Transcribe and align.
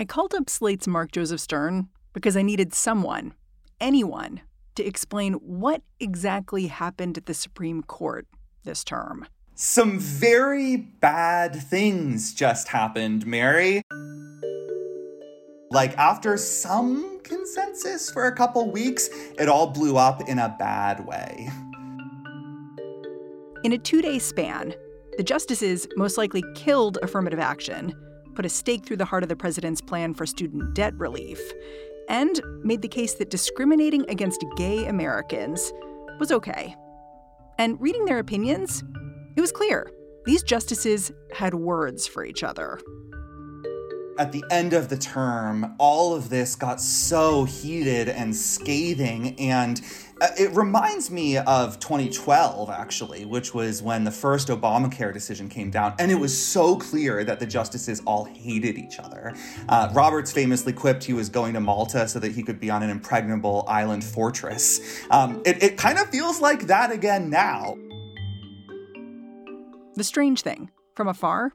I 0.00 0.04
called 0.04 0.32
up 0.32 0.48
Slate's 0.48 0.86
Mark 0.86 1.10
Joseph 1.10 1.40
Stern 1.40 1.88
because 2.12 2.36
I 2.36 2.42
needed 2.42 2.72
someone, 2.72 3.34
anyone, 3.80 4.42
to 4.76 4.86
explain 4.86 5.32
what 5.32 5.82
exactly 5.98 6.68
happened 6.68 7.18
at 7.18 7.26
the 7.26 7.34
Supreme 7.34 7.82
Court 7.82 8.28
this 8.62 8.84
term. 8.84 9.26
Some 9.56 9.98
very 9.98 10.76
bad 10.76 11.56
things 11.56 12.32
just 12.32 12.68
happened, 12.68 13.26
Mary. 13.26 13.82
Like, 15.72 15.98
after 15.98 16.36
some 16.36 17.18
consensus 17.24 18.08
for 18.08 18.26
a 18.26 18.36
couple 18.36 18.70
weeks, 18.70 19.08
it 19.36 19.48
all 19.48 19.66
blew 19.66 19.96
up 19.96 20.28
in 20.28 20.38
a 20.38 20.54
bad 20.60 21.04
way. 21.08 21.50
In 23.64 23.72
a 23.72 23.78
two 23.78 24.00
day 24.00 24.20
span, 24.20 24.76
the 25.16 25.24
justices 25.24 25.88
most 25.96 26.16
likely 26.16 26.44
killed 26.54 26.98
affirmative 27.02 27.40
action 27.40 27.92
put 28.38 28.46
a 28.46 28.48
stake 28.48 28.86
through 28.86 28.96
the 28.96 29.04
heart 29.04 29.24
of 29.24 29.28
the 29.28 29.34
president's 29.34 29.80
plan 29.80 30.14
for 30.14 30.24
student 30.24 30.72
debt 30.72 30.94
relief, 30.94 31.40
and 32.08 32.40
made 32.62 32.80
the 32.82 32.86
case 32.86 33.14
that 33.14 33.30
discriminating 33.30 34.08
against 34.08 34.44
gay 34.56 34.86
Americans 34.86 35.72
was 36.20 36.30
okay. 36.30 36.72
And 37.58 37.80
reading 37.80 38.04
their 38.04 38.20
opinions, 38.20 38.84
it 39.34 39.40
was 39.40 39.50
clear 39.50 39.90
these 40.24 40.44
justices 40.44 41.10
had 41.32 41.52
words 41.52 42.06
for 42.06 42.24
each 42.24 42.44
other 42.44 42.78
at 44.18 44.32
the 44.32 44.44
end 44.50 44.72
of 44.72 44.88
the 44.88 44.96
term, 44.98 45.76
all 45.78 46.12
of 46.12 46.28
this 46.28 46.56
got 46.56 46.80
so 46.80 47.44
heated 47.44 48.08
and 48.08 48.34
scathing. 48.34 49.38
And 49.38 49.80
it 50.20 50.54
reminds 50.54 51.10
me 51.10 51.38
of 51.38 51.78
2012, 51.80 52.70
actually, 52.70 53.24
which 53.24 53.54
was 53.54 53.82
when 53.82 54.04
the 54.04 54.10
first 54.10 54.48
Obamacare 54.48 55.12
decision 55.12 55.48
came 55.48 55.70
down. 55.70 55.94
And 55.98 56.10
it 56.10 56.16
was 56.16 56.36
so 56.36 56.76
clear 56.76 57.24
that 57.24 57.40
the 57.40 57.46
justices 57.46 58.02
all 58.04 58.24
hated 58.24 58.78
each 58.78 58.98
other. 58.98 59.34
Uh, 59.68 59.90
Roberts 59.92 60.32
famously 60.32 60.72
quipped 60.72 61.04
he 61.04 61.12
was 61.12 61.28
going 61.28 61.54
to 61.54 61.60
Malta 61.60 62.08
so 62.08 62.18
that 62.18 62.32
he 62.32 62.42
could 62.42 62.60
be 62.60 62.70
on 62.70 62.82
an 62.82 62.90
impregnable 62.90 63.64
island 63.68 64.04
fortress. 64.04 64.80
Um, 65.10 65.42
it, 65.44 65.62
it 65.62 65.76
kind 65.76 65.98
of 65.98 66.08
feels 66.10 66.40
like 66.40 66.66
that 66.66 66.90
again 66.90 67.30
now. 67.30 67.76
The 69.94 70.04
strange 70.04 70.42
thing, 70.42 70.70
from 70.94 71.08
afar, 71.08 71.52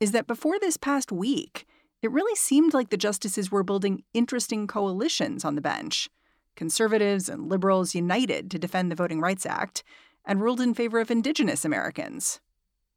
is 0.00 0.12
that 0.12 0.26
before 0.26 0.58
this 0.58 0.76
past 0.76 1.12
week, 1.12 1.66
it 2.02 2.10
really 2.10 2.34
seemed 2.36 2.74
like 2.74 2.90
the 2.90 2.96
justices 2.96 3.50
were 3.50 3.62
building 3.62 4.02
interesting 4.12 4.66
coalitions 4.66 5.44
on 5.44 5.54
the 5.54 5.60
bench. 5.60 6.10
Conservatives 6.56 7.28
and 7.28 7.48
liberals 7.48 7.94
united 7.94 8.50
to 8.50 8.58
defend 8.58 8.90
the 8.90 8.96
Voting 8.96 9.20
Rights 9.20 9.46
Act 9.46 9.82
and 10.24 10.40
ruled 10.40 10.60
in 10.60 10.74
favor 10.74 11.00
of 11.00 11.10
Indigenous 11.10 11.64
Americans. 11.64 12.40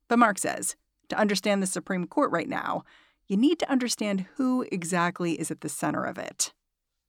But 0.08 0.20
Mark 0.20 0.38
says 0.38 0.76
to 1.10 1.18
understand 1.18 1.62
the 1.62 1.68
Supreme 1.68 2.06
Court 2.06 2.32
right 2.32 2.48
now, 2.48 2.84
you 3.28 3.38
need 3.38 3.60
to 3.60 3.70
understand 3.70 4.26
who 4.36 4.66
exactly 4.72 5.34
is 5.34 5.52
at 5.52 5.62
the 5.62 5.70
center 5.70 6.04
of 6.04 6.18
it. 6.18 6.54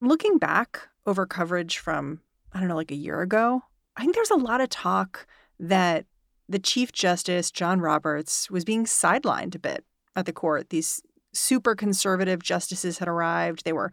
Looking 0.00 0.38
back 0.38 0.88
over 1.06 1.26
coverage 1.26 1.78
from, 1.78 2.20
I 2.52 2.60
don't 2.60 2.68
know, 2.68 2.76
like 2.76 2.90
a 2.90 2.96
year 2.96 3.20
ago, 3.20 3.62
I 3.96 4.02
think 4.02 4.14
there's 4.14 4.30
a 4.30 4.36
lot 4.36 4.60
of 4.60 4.68
talk 4.68 5.26
that 5.58 6.06
the 6.48 6.58
Chief 6.58 6.92
Justice, 6.92 7.50
John 7.50 7.80
Roberts, 7.80 8.50
was 8.50 8.64
being 8.64 8.84
sidelined 8.84 9.54
a 9.54 9.58
bit 9.58 9.84
at 10.16 10.26
the 10.26 10.32
court. 10.32 10.70
These 10.70 11.02
super 11.32 11.74
conservative 11.74 12.42
justices 12.42 12.98
had 12.98 13.08
arrived. 13.08 13.64
They 13.64 13.72
were, 13.72 13.92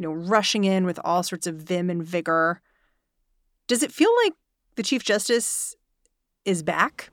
you 0.00 0.06
know, 0.06 0.14
rushing 0.14 0.64
in 0.64 0.86
with 0.86 0.98
all 1.04 1.22
sorts 1.22 1.46
of 1.46 1.56
vim 1.56 1.90
and 1.90 2.02
vigor. 2.02 2.62
Does 3.68 3.82
it 3.82 3.92
feel 3.92 4.10
like 4.24 4.32
the 4.76 4.82
Chief 4.82 5.04
Justice 5.04 5.76
is 6.46 6.62
back? 6.62 7.10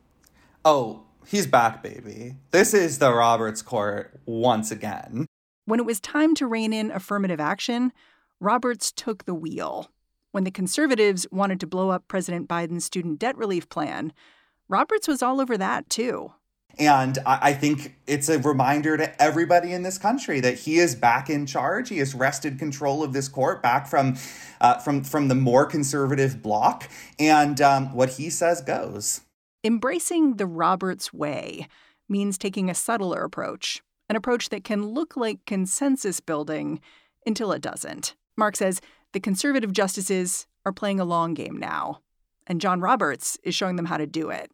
Oh, 0.64 1.04
he's 1.26 1.48
back, 1.48 1.84
baby. 1.84 2.38
This 2.52 2.74
is 2.74 3.00
the 3.00 3.14
Roberts 3.14 3.62
Court 3.62 4.18
once 4.26 4.72
again. 4.72 5.26
When 5.66 5.82
it 5.82 5.86
was 5.86 6.00
time 6.00 6.34
to 6.36 6.48
rein 6.48 6.72
in 6.72 6.90
affirmative 6.90 7.42
action, 7.42 7.92
Roberts 8.40 8.94
took 8.94 9.26
the 9.26 9.36
wheel. 9.36 9.92
When 10.32 10.46
the 10.46 10.52
conservatives 10.52 11.28
wanted 11.30 11.60
to 11.60 11.68
blow 11.68 11.90
up 11.90 12.08
President 12.08 12.48
Biden's 12.48 12.86
student 12.86 13.20
debt 13.20 13.36
relief 13.36 13.68
plan, 13.68 14.14
Roberts 14.70 15.10
was 15.10 15.22
all 15.22 15.42
over 15.42 15.58
that, 15.58 15.90
too. 15.90 16.32
And 16.80 17.18
I, 17.26 17.54
think 17.54 17.96
it's 18.06 18.30
a 18.30 18.38
reminder 18.38 18.98
to 18.98 19.22
everybody 19.22 19.74
in 19.74 19.82
this 19.82 19.98
country 19.98 20.40
that 20.42 20.60
he 20.60 20.78
is 20.78 20.94
back 20.94 21.28
in 21.28 21.48
charge. 21.48 21.90
He 21.90 21.98
has 21.98 22.14
wrested 22.14 22.60
control 22.60 23.04
of 23.04 23.14
this 23.14 23.28
court 23.28 23.64
back 23.64 23.88
from 23.88 24.16
uh, 24.62 24.78
from 24.78 25.04
from 25.04 25.28
the 25.28 25.36
more 25.36 25.66
conservative 25.66 26.44
bloc, 26.44 26.88
and 27.18 27.60
um, 27.62 27.94
what 27.94 28.12
he 28.12 28.30
says 28.30 28.62
goes. 28.62 29.22
Embracing 29.64 30.36
the 30.36 30.46
Roberts 30.46 31.12
way 31.12 31.68
means 32.08 32.38
taking 32.38 32.70
a 32.70 32.76
subtler 32.76 33.24
approach, 33.24 33.82
an 34.08 34.16
approach 34.16 34.50
that 34.50 34.64
can 34.64 34.86
look 34.88 35.18
like 35.18 35.46
consensus 35.48 36.20
building 36.20 36.80
until 37.26 37.52
it 37.52 37.62
doesn't. 37.62 38.16
Mark 38.38 38.56
says 38.56 38.82
the 39.14 39.20
conservative 39.20 39.74
justices 39.74 40.46
are 40.64 40.72
playing 40.72 41.00
a 41.00 41.06
long 41.06 41.34
game 41.34 41.58
now, 41.58 42.02
and 42.46 42.62
John 42.62 42.82
Roberts 42.82 43.40
is 43.44 43.56
showing 43.56 43.78
them 43.78 43.86
how 43.86 43.98
to 43.98 44.06
do 44.06 44.30
it. 44.30 44.52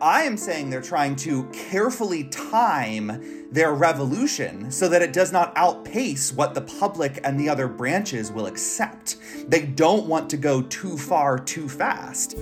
I 0.00 0.22
am 0.22 0.36
saying 0.36 0.70
they're 0.70 0.80
trying 0.80 1.16
to 1.16 1.44
carefully 1.46 2.24
time 2.24 3.48
their 3.50 3.74
revolution 3.74 4.70
so 4.70 4.88
that 4.88 5.02
it 5.02 5.12
does 5.12 5.32
not 5.32 5.52
outpace 5.56 6.32
what 6.32 6.54
the 6.54 6.60
public 6.60 7.18
and 7.24 7.38
the 7.38 7.48
other 7.48 7.66
branches 7.66 8.30
will 8.30 8.46
accept. 8.46 9.16
They 9.48 9.66
don't 9.66 10.06
want 10.06 10.30
to 10.30 10.36
go 10.36 10.62
too 10.62 10.96
far 10.96 11.36
too 11.36 11.68
fast. 11.68 12.36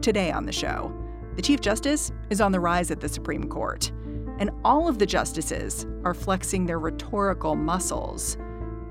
Today 0.00 0.30
on 0.30 0.46
the 0.46 0.52
show, 0.52 0.96
the 1.34 1.42
Chief 1.42 1.60
Justice 1.60 2.12
is 2.30 2.40
on 2.40 2.52
the 2.52 2.60
rise 2.60 2.92
at 2.92 3.00
the 3.00 3.08
Supreme 3.08 3.48
Court, 3.48 3.90
and 4.38 4.50
all 4.64 4.86
of 4.86 5.00
the 5.00 5.06
justices 5.06 5.86
are 6.04 6.14
flexing 6.14 6.66
their 6.66 6.78
rhetorical 6.78 7.56
muscles. 7.56 8.36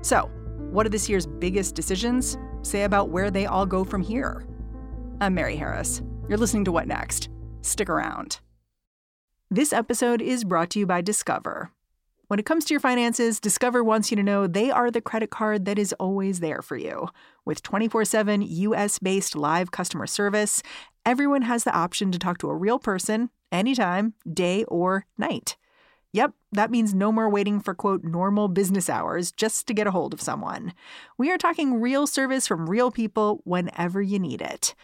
So, 0.02 0.30
what 0.70 0.82
do 0.82 0.90
this 0.90 1.08
year's 1.08 1.26
biggest 1.26 1.74
decisions 1.74 2.36
say 2.60 2.82
about 2.82 3.08
where 3.08 3.30
they 3.30 3.46
all 3.46 3.64
go 3.64 3.84
from 3.84 4.02
here? 4.02 4.44
I'm 5.20 5.34
Mary 5.34 5.56
Harris. 5.56 6.02
You're 6.28 6.38
listening 6.38 6.64
to 6.66 6.72
What 6.72 6.86
Next? 6.86 7.28
Stick 7.62 7.90
around. 7.90 8.38
This 9.50 9.72
episode 9.72 10.22
is 10.22 10.44
brought 10.44 10.70
to 10.70 10.78
you 10.78 10.86
by 10.86 11.00
Discover. 11.00 11.72
When 12.28 12.38
it 12.38 12.46
comes 12.46 12.64
to 12.64 12.74
your 12.74 12.80
finances, 12.80 13.40
Discover 13.40 13.82
wants 13.82 14.10
you 14.10 14.16
to 14.16 14.22
know 14.22 14.46
they 14.46 14.70
are 14.70 14.90
the 14.90 15.00
credit 15.00 15.30
card 15.30 15.64
that 15.64 15.80
is 15.80 15.92
always 15.94 16.38
there 16.38 16.62
for 16.62 16.76
you. 16.76 17.08
With 17.44 17.62
24 17.62 18.04
7 18.04 18.40
US 18.42 19.00
based 19.00 19.34
live 19.34 19.72
customer 19.72 20.06
service, 20.06 20.62
everyone 21.04 21.42
has 21.42 21.64
the 21.64 21.76
option 21.76 22.12
to 22.12 22.20
talk 22.20 22.38
to 22.38 22.48
a 22.50 22.54
real 22.54 22.78
person 22.78 23.28
anytime, 23.50 24.14
day 24.32 24.62
or 24.68 25.06
night. 25.18 25.56
Yep, 26.12 26.34
that 26.52 26.70
means 26.70 26.94
no 26.94 27.10
more 27.10 27.28
waiting 27.28 27.58
for 27.58 27.74
quote 27.74 28.04
normal 28.04 28.46
business 28.46 28.88
hours 28.88 29.32
just 29.32 29.66
to 29.66 29.74
get 29.74 29.88
a 29.88 29.90
hold 29.90 30.14
of 30.14 30.20
someone. 30.20 30.72
We 31.18 31.32
are 31.32 31.38
talking 31.38 31.80
real 31.80 32.06
service 32.06 32.46
from 32.46 32.70
real 32.70 32.92
people 32.92 33.40
whenever 33.44 34.00
you 34.00 34.20
need 34.20 34.40
it. 34.40 34.74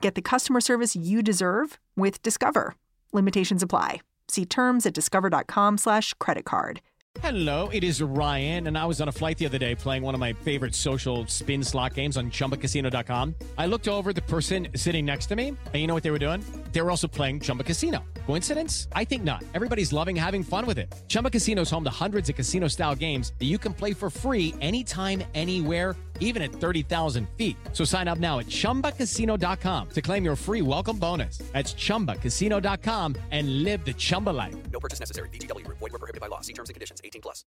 Get 0.00 0.14
the 0.14 0.22
customer 0.22 0.60
service 0.60 0.94
you 0.96 1.22
deserve 1.22 1.78
with 1.96 2.22
Discover. 2.22 2.76
Limitations 3.12 3.62
apply. 3.62 4.02
See 4.28 4.44
terms 4.44 4.86
at 4.86 4.94
discover.com 4.94 5.78
slash 5.78 6.14
credit 6.14 6.44
card. 6.44 6.80
Hello, 7.22 7.68
it 7.70 7.82
is 7.82 8.00
Ryan, 8.00 8.68
and 8.68 8.78
I 8.78 8.84
was 8.84 9.00
on 9.00 9.08
a 9.08 9.12
flight 9.12 9.38
the 9.38 9.46
other 9.46 9.58
day 9.58 9.74
playing 9.74 10.02
one 10.04 10.14
of 10.14 10.20
my 10.20 10.34
favorite 10.34 10.74
social 10.74 11.26
spin 11.26 11.64
slot 11.64 11.94
games 11.94 12.16
on 12.16 12.30
chumbacasino.com. 12.30 13.34
I 13.56 13.66
looked 13.66 13.88
over 13.88 14.12
the 14.12 14.22
person 14.22 14.68
sitting 14.76 15.04
next 15.04 15.26
to 15.26 15.34
me, 15.34 15.48
and 15.48 15.74
you 15.74 15.88
know 15.88 15.94
what 15.94 16.02
they 16.04 16.12
were 16.12 16.18
doing? 16.20 16.44
They 16.70 16.80
were 16.80 16.90
also 16.90 17.08
playing 17.08 17.40
Chumba 17.40 17.64
Casino. 17.64 18.04
Coincidence? 18.26 18.88
I 18.92 19.04
think 19.04 19.24
not. 19.24 19.42
Everybody's 19.54 19.92
loving 19.92 20.14
having 20.14 20.44
fun 20.44 20.66
with 20.66 20.78
it. 20.78 20.94
Chumba 21.08 21.30
Casino 21.30 21.62
is 21.62 21.70
home 21.70 21.82
to 21.84 21.90
hundreds 21.90 22.28
of 22.28 22.36
casino 22.36 22.68
style 22.68 22.94
games 22.94 23.32
that 23.38 23.46
you 23.46 23.58
can 23.58 23.72
play 23.72 23.94
for 23.94 24.10
free 24.10 24.54
anytime, 24.60 25.24
anywhere 25.34 25.96
even 26.20 26.42
at 26.42 26.52
30,000 26.52 27.28
feet. 27.36 27.56
So 27.72 27.84
sign 27.84 28.06
up 28.06 28.18
now 28.18 28.38
at 28.38 28.46
ChumbaCasino.com 28.46 29.88
to 29.88 30.02
claim 30.02 30.24
your 30.24 30.36
free 30.36 30.62
welcome 30.62 30.98
bonus. 30.98 31.38
That's 31.52 31.74
ChumbaCasino.com 31.74 33.16
and 33.32 33.64
live 33.64 33.84
the 33.84 33.94
Chumba 33.94 34.30
life. 34.30 34.54
No 34.70 34.78
purchase 34.78 35.00
necessary. 35.00 35.30
VGW. 35.30 35.66
Void 35.66 35.80
were 35.80 35.98
prohibited 35.98 36.20
by 36.20 36.28
law. 36.28 36.42
See 36.42 36.52
terms 36.52 36.68
and 36.68 36.74
conditions. 36.74 37.00
18 37.02 37.22
plus. 37.22 37.44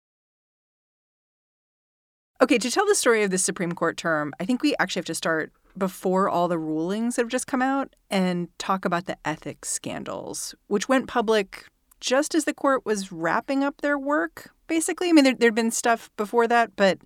Okay, 2.42 2.58
to 2.58 2.72
tell 2.72 2.86
the 2.86 2.96
story 2.96 3.24
of 3.24 3.32
this 3.32 3.44
Supreme 3.44 3.74
Court 3.74 3.98
term, 3.98 4.34
I 4.40 4.46
think 4.46 4.62
we 4.62 4.74
actually 4.80 5.02
have 5.02 5.06
to 5.08 5.16
start 5.16 5.52
before 5.78 6.30
all 6.30 6.48
the 6.48 6.58
rulings 6.58 7.16
that 7.16 7.24
have 7.24 7.32
just 7.32 7.48
come 7.48 7.62
out 7.62 7.96
and 8.10 8.48
talk 8.58 8.86
about 8.86 9.06
the 9.08 9.18
ethics 9.26 9.70
scandals, 9.70 10.56
which 10.68 10.88
went 10.88 11.08
public 11.08 11.66
just 12.00 12.34
as 12.34 12.46
the 12.46 12.54
court 12.54 12.86
was 12.86 13.12
wrapping 13.12 13.62
up 13.62 13.82
their 13.82 14.00
work, 14.00 14.52
basically. 14.68 15.10
I 15.10 15.12
mean, 15.12 15.26
there, 15.26 15.36
there'd 15.36 15.56
been 15.56 15.70
stuff 15.70 16.10
before 16.16 16.48
that, 16.48 16.78
but 16.78 17.00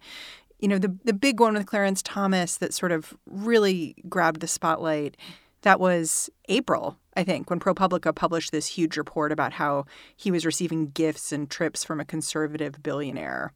you 0.64 0.70
know, 0.70 0.78
the 0.78 0.98
the 1.04 1.12
big 1.12 1.42
one 1.42 1.56
with 1.56 1.66
Clarence 1.66 2.02
Thomas 2.02 2.56
that 2.56 2.74
sort 2.74 2.94
of 2.94 3.14
really 3.26 3.98
grabbed 4.08 4.40
the 4.40 4.48
spotlight. 4.48 5.18
That 5.64 5.78
was 5.78 6.30
April, 6.48 6.98
I 7.18 7.26
think, 7.26 7.50
when 7.50 7.60
ProPublica 7.60 8.16
published 8.16 8.54
this 8.54 8.68
huge 8.68 8.96
report 8.96 9.34
about 9.34 9.52
how 9.52 9.86
he 10.16 10.32
was 10.32 10.46
receiving 10.46 10.92
gifts 10.92 11.34
and 11.34 11.50
trips 11.50 11.84
from 11.84 12.00
a 12.00 12.06
conservative 12.06 12.82
billionaire. 12.82 13.52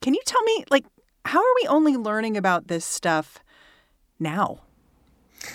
Can 0.00 0.12
you 0.12 0.20
tell 0.26 0.42
me, 0.42 0.64
like, 0.72 0.86
how 1.24 1.38
are 1.38 1.54
we 1.62 1.68
only 1.68 1.96
learning 1.96 2.36
about 2.36 2.66
this 2.66 2.84
stuff 2.84 3.38
now? 4.18 4.58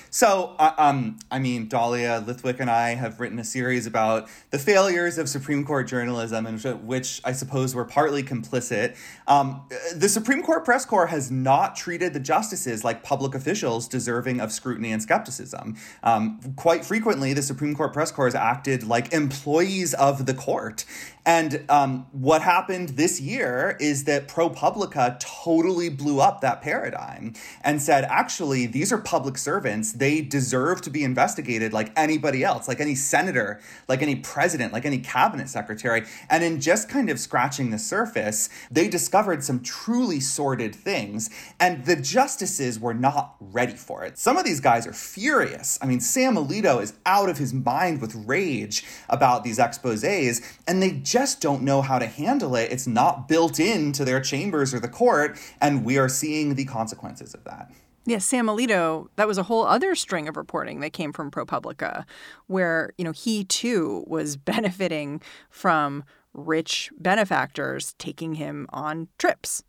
So, 0.10 0.56
uh, 0.58 0.74
um, 0.78 1.20
I 1.30 1.40
mean, 1.40 1.68
Dahlia 1.68 2.24
Lithwick 2.26 2.60
and 2.60 2.70
I 2.70 2.96
have 2.96 3.20
written 3.20 3.38
a 3.38 3.44
series 3.44 3.86
about 3.86 4.30
the 4.50 4.58
failures 4.58 5.18
of 5.18 5.28
Supreme 5.28 5.66
Court 5.66 5.88
journalism, 5.88 6.48
in 6.48 6.58
which 6.88 7.22
I 7.26 7.34
suppose 7.34 7.76
we're 7.76 7.86
partly 7.86 8.24
complicit. 8.24 8.96
Um, 9.28 9.68
the 9.94 10.08
Supreme 10.08 10.42
Court 10.42 10.64
press 10.64 10.86
corps 10.86 11.08
has 11.08 11.30
not 11.30 11.76
treated 11.76 12.14
the 12.14 12.20
justices 12.20 12.84
like 12.84 13.04
public 13.04 13.36
officials 13.36 13.88
deserving 13.88 14.40
of 14.40 14.52
scrutiny 14.52 14.92
and 14.92 15.02
skepticism. 15.02 15.76
Um, 16.04 16.40
quite 16.56 16.86
frequently, 16.86 17.34
the 17.34 17.44
Supreme 17.44 17.76
Court 17.76 17.92
press 17.92 18.12
corps 18.12 18.28
has 18.28 18.36
acted 18.36 18.84
like 18.84 19.12
employees 19.14 19.94
of 19.94 20.26
the 20.26 20.34
court. 20.34 20.86
And 21.26 21.66
um, 21.70 22.06
what 22.12 22.44
happened 22.44 22.90
this 22.90 23.20
year 23.20 23.78
is 23.80 24.04
that 24.04 24.28
ProPublica 24.28 25.20
totally 25.20 25.90
blew 25.90 26.20
up 26.20 26.42
that 26.42 26.62
paradigm 26.62 27.34
and 27.64 27.82
said, 27.82 28.04
actually, 28.06 28.68
these 28.68 28.94
are 28.94 29.00
public 29.00 29.38
servants. 29.38 29.75
They 29.83 30.22
deserve 30.22 30.81
to 30.81 30.89
be 30.89 31.04
investigated 31.04 31.74
like 31.74 31.92
anybody 31.95 32.44
else, 32.44 32.68
like 32.68 32.80
any 32.80 32.95
senator, 32.95 33.60
like 33.88 34.01
any 34.01 34.16
president, 34.16 34.74
like 34.74 34.86
any 34.86 35.00
cabinet 35.00 35.50
secretary. 35.50 36.06
And 36.30 36.44
in 36.44 36.62
just 36.62 36.89
kind 36.89 37.10
of 37.10 37.19
scratching 37.19 37.72
the 37.72 37.80
surface, 37.80 38.50
they 38.72 38.88
discovered 38.88 39.44
some 39.44 39.62
truly 39.62 40.19
sordid 40.19 40.75
things. 40.75 41.30
And 41.60 41.86
the 41.86 41.95
justices 41.95 42.80
were 42.80 42.94
not 42.94 43.36
ready 43.39 43.75
for 43.75 44.04
it. 44.04 44.18
Some 44.18 44.38
of 44.38 44.45
these 44.45 44.60
guys 44.60 44.88
are 44.88 44.94
furious. 44.94 45.77
I 45.81 45.86
mean, 45.86 46.00
Sam 46.00 46.36
Alito 46.36 46.81
is 46.81 46.94
out 47.06 47.30
of 47.30 47.38
his 47.38 47.54
mind 47.54 48.01
with 48.01 48.16
rage 48.16 48.83
about 49.10 49.44
these 49.44 49.60
exposes, 49.60 50.42
and 50.68 50.81
they 50.81 50.92
just 50.92 51.42
don't 51.42 51.63
know 51.63 51.81
how 51.81 52.00
to 52.00 52.07
handle 52.07 52.56
it. 52.56 52.72
It's 52.72 52.88
not 52.88 53.27
built 53.27 53.60
into 53.60 54.06
their 54.06 54.22
chambers 54.22 54.74
or 54.74 54.80
the 54.80 54.88
court, 54.88 55.38
and 55.62 55.86
we 55.86 55.98
are 55.98 56.10
seeing 56.10 56.56
the 56.56 56.66
consequences 56.66 57.33
of 57.33 57.44
that. 57.44 57.72
Yeah, 58.07 58.19
Sam 58.19 58.46
Alito, 58.46 59.07
that 59.16 59.28
was 59.28 59.40
a 59.40 59.44
whole 59.44 59.66
other 59.66 59.96
string 59.96 60.28
of 60.28 60.38
reporting 60.38 60.80
that 60.81 60.94
came 60.94 61.12
from 61.12 61.31
ProPublica, 61.31 62.06
where, 62.46 62.92
you 62.98 63.04
know, 63.04 63.12
he 63.12 63.44
too 63.44 64.04
was 64.07 64.38
benefiting 64.38 65.22
from 65.50 66.04
rich 66.34 66.92
benefactors 67.00 67.96
taking 67.98 68.36
him 68.36 68.68
on 68.72 69.07
trips 69.18 69.63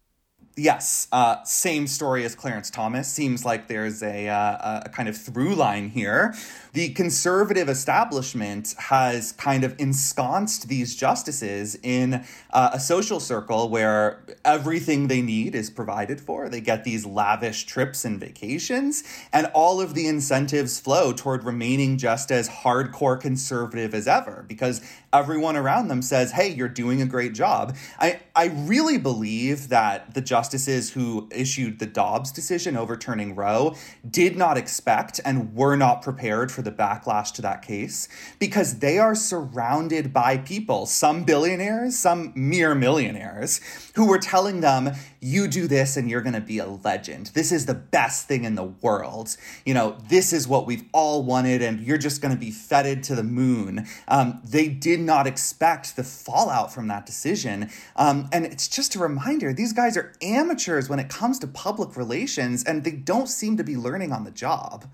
Yes, 0.59 1.07
uh, 1.13 1.45
same 1.45 1.87
story 1.87 2.25
as 2.25 2.35
Clarence 2.35 2.71
Thomas. 2.71 3.09
Seems 3.09 3.45
like 3.45 3.69
there's 3.69 4.03
a, 4.03 4.27
uh, 4.27 4.81
a 4.87 4.89
kind 4.89 5.07
of 5.07 5.15
through 5.15 5.55
line 5.55 5.91
here. 5.91 6.35
The 6.73 6.89
conservative 6.95 7.69
establishment 7.69 8.75
has 8.79 9.33
kind 9.33 9.65
of 9.65 9.79
ensconced 9.79 10.69
these 10.69 10.97
justices 10.97 11.79
in 11.83 12.25
uh, 12.55 12.71
a 12.73 12.81
social 12.81 13.21
circle 13.21 13.69
where 13.69 14.23
everything 14.47 15.09
they 15.09 15.21
need 15.21 15.55
is 15.55 15.69
provided 15.69 16.23
for. 16.23 16.49
They 16.49 16.63
get 16.63 16.85
these 16.85 17.05
lavish 17.05 17.67
trips 17.67 18.07
and 18.07 18.19
vacations, 18.19 19.05
and 19.35 19.51
all 19.53 19.79
of 19.83 19.93
the 19.93 20.07
incentives 20.07 20.81
flow 20.81 21.13
toward 21.13 21.45
remaining 21.45 21.99
just 21.99 22.31
as 22.31 22.49
hardcore 22.49 23.21
conservative 23.21 23.93
as 23.93 24.09
ever 24.09 24.43
because 24.49 24.81
everyone 25.13 25.57
around 25.57 25.89
them 25.89 26.03
says, 26.03 26.33
hey, 26.33 26.49
you're 26.49 26.69
doing 26.69 27.01
a 27.03 27.07
great 27.07 27.35
job. 27.35 27.77
I, 27.99 28.21
I 28.35 28.47
really 28.47 28.99
believe 28.99 29.69
that 29.69 30.15
the 30.15 30.21
justices 30.47 30.91
who 30.93 31.29
issued 31.33 31.81
the 31.81 31.87
Dobbs 31.87 32.31
decision 32.31 32.77
overturning 32.77 33.35
Roe 33.35 33.75
did 34.09 34.37
not 34.37 34.57
expect 34.57 35.19
and 35.25 35.53
were 35.57 35.75
not 35.75 36.03
prepared 36.03 36.53
for 36.53 36.63
the 36.63 36.71
backlash 36.71 37.33
to 37.35 37.43
that 37.43 37.63
case 37.63 38.09
because 38.39 38.79
they 38.79 38.97
are 39.01 39.17
surrounded 39.17 40.13
by 40.13 40.39
people, 40.39 40.87
some 40.87 41.25
billionaires, 41.25 41.99
some 41.99 42.33
mere 42.37 42.77
millionaires, 42.77 43.61
who 43.97 44.07
were 44.07 44.19
telling 44.19 44.61
them, 44.61 44.93
you 45.21 45.49
do 45.49 45.67
this 45.67 45.97
and 45.97 46.09
you're 46.09 46.21
going 46.21 46.35
to 46.35 46.41
be 46.41 46.59
a 46.59 46.67
legend. 46.67 47.33
This 47.35 47.51
is 47.51 47.67
the 47.67 47.75
best 47.75 48.29
thing 48.29 48.45
in 48.45 48.55
the 48.55 48.63
world. 48.63 49.37
You 49.65 49.75
know, 49.75 49.97
this 50.09 50.33
is 50.33 50.47
what 50.47 50.67
we've 50.67 50.85
all 50.93 51.25
wanted 51.25 51.61
and 51.63 51.81
you're 51.81 51.99
just 51.99 52.23
going 52.23 52.33
to 52.33 52.39
be 52.39 52.53
feted 52.53 53.03
to 53.05 53.17
the 53.17 53.25
moon. 53.25 53.89
Um, 54.07 54.41
they 54.45 54.69
did 54.69 55.01
not 55.01 55.27
expect 55.27 55.97
the 55.97 56.05
fallout 56.05 56.73
from 56.73 56.87
that 56.87 57.07
decision. 57.07 57.71
Um, 57.97 58.29
and 58.33 58.47
it's 58.47 58.69
just 58.69 58.95
a 58.95 59.01
reminder 59.01 59.53
these 59.53 59.73
guys 59.73 59.97
are 59.97 60.13
amateurs 60.37 60.89
when 60.89 60.99
it 60.99 61.09
comes 61.09 61.39
to 61.39 61.47
public 61.47 61.97
relations 61.97 62.63
and 62.65 62.85
they 62.85 62.93
don't 62.93 63.29
seem 63.29 63.57
to 63.57 63.65
be 63.65 63.77
learning 63.77 64.13
on 64.13 64.25
the 64.25 64.31
job. 64.31 64.87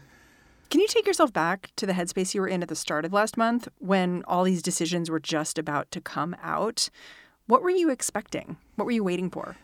Can 0.70 0.80
you 0.80 0.88
take 0.88 1.06
yourself 1.06 1.32
back 1.32 1.70
to 1.76 1.84
the 1.84 1.92
headspace 1.92 2.32
you 2.32 2.40
were 2.40 2.48
in 2.48 2.62
at 2.62 2.68
the 2.68 2.76
start 2.76 3.04
of 3.04 3.12
last 3.12 3.36
month 3.36 3.68
when 3.78 4.22
all 4.26 4.44
these 4.44 4.62
decisions 4.62 5.10
were 5.10 5.20
just 5.20 5.58
about 5.58 5.90
to 5.90 6.00
come 6.00 6.34
out? 6.42 6.88
What 7.46 7.62
were 7.62 7.70
you 7.70 7.90
expecting? 7.90 8.56
What 8.76 8.86
were 8.86 8.92
you 8.92 9.04
waiting 9.04 9.28
for? 9.28 9.56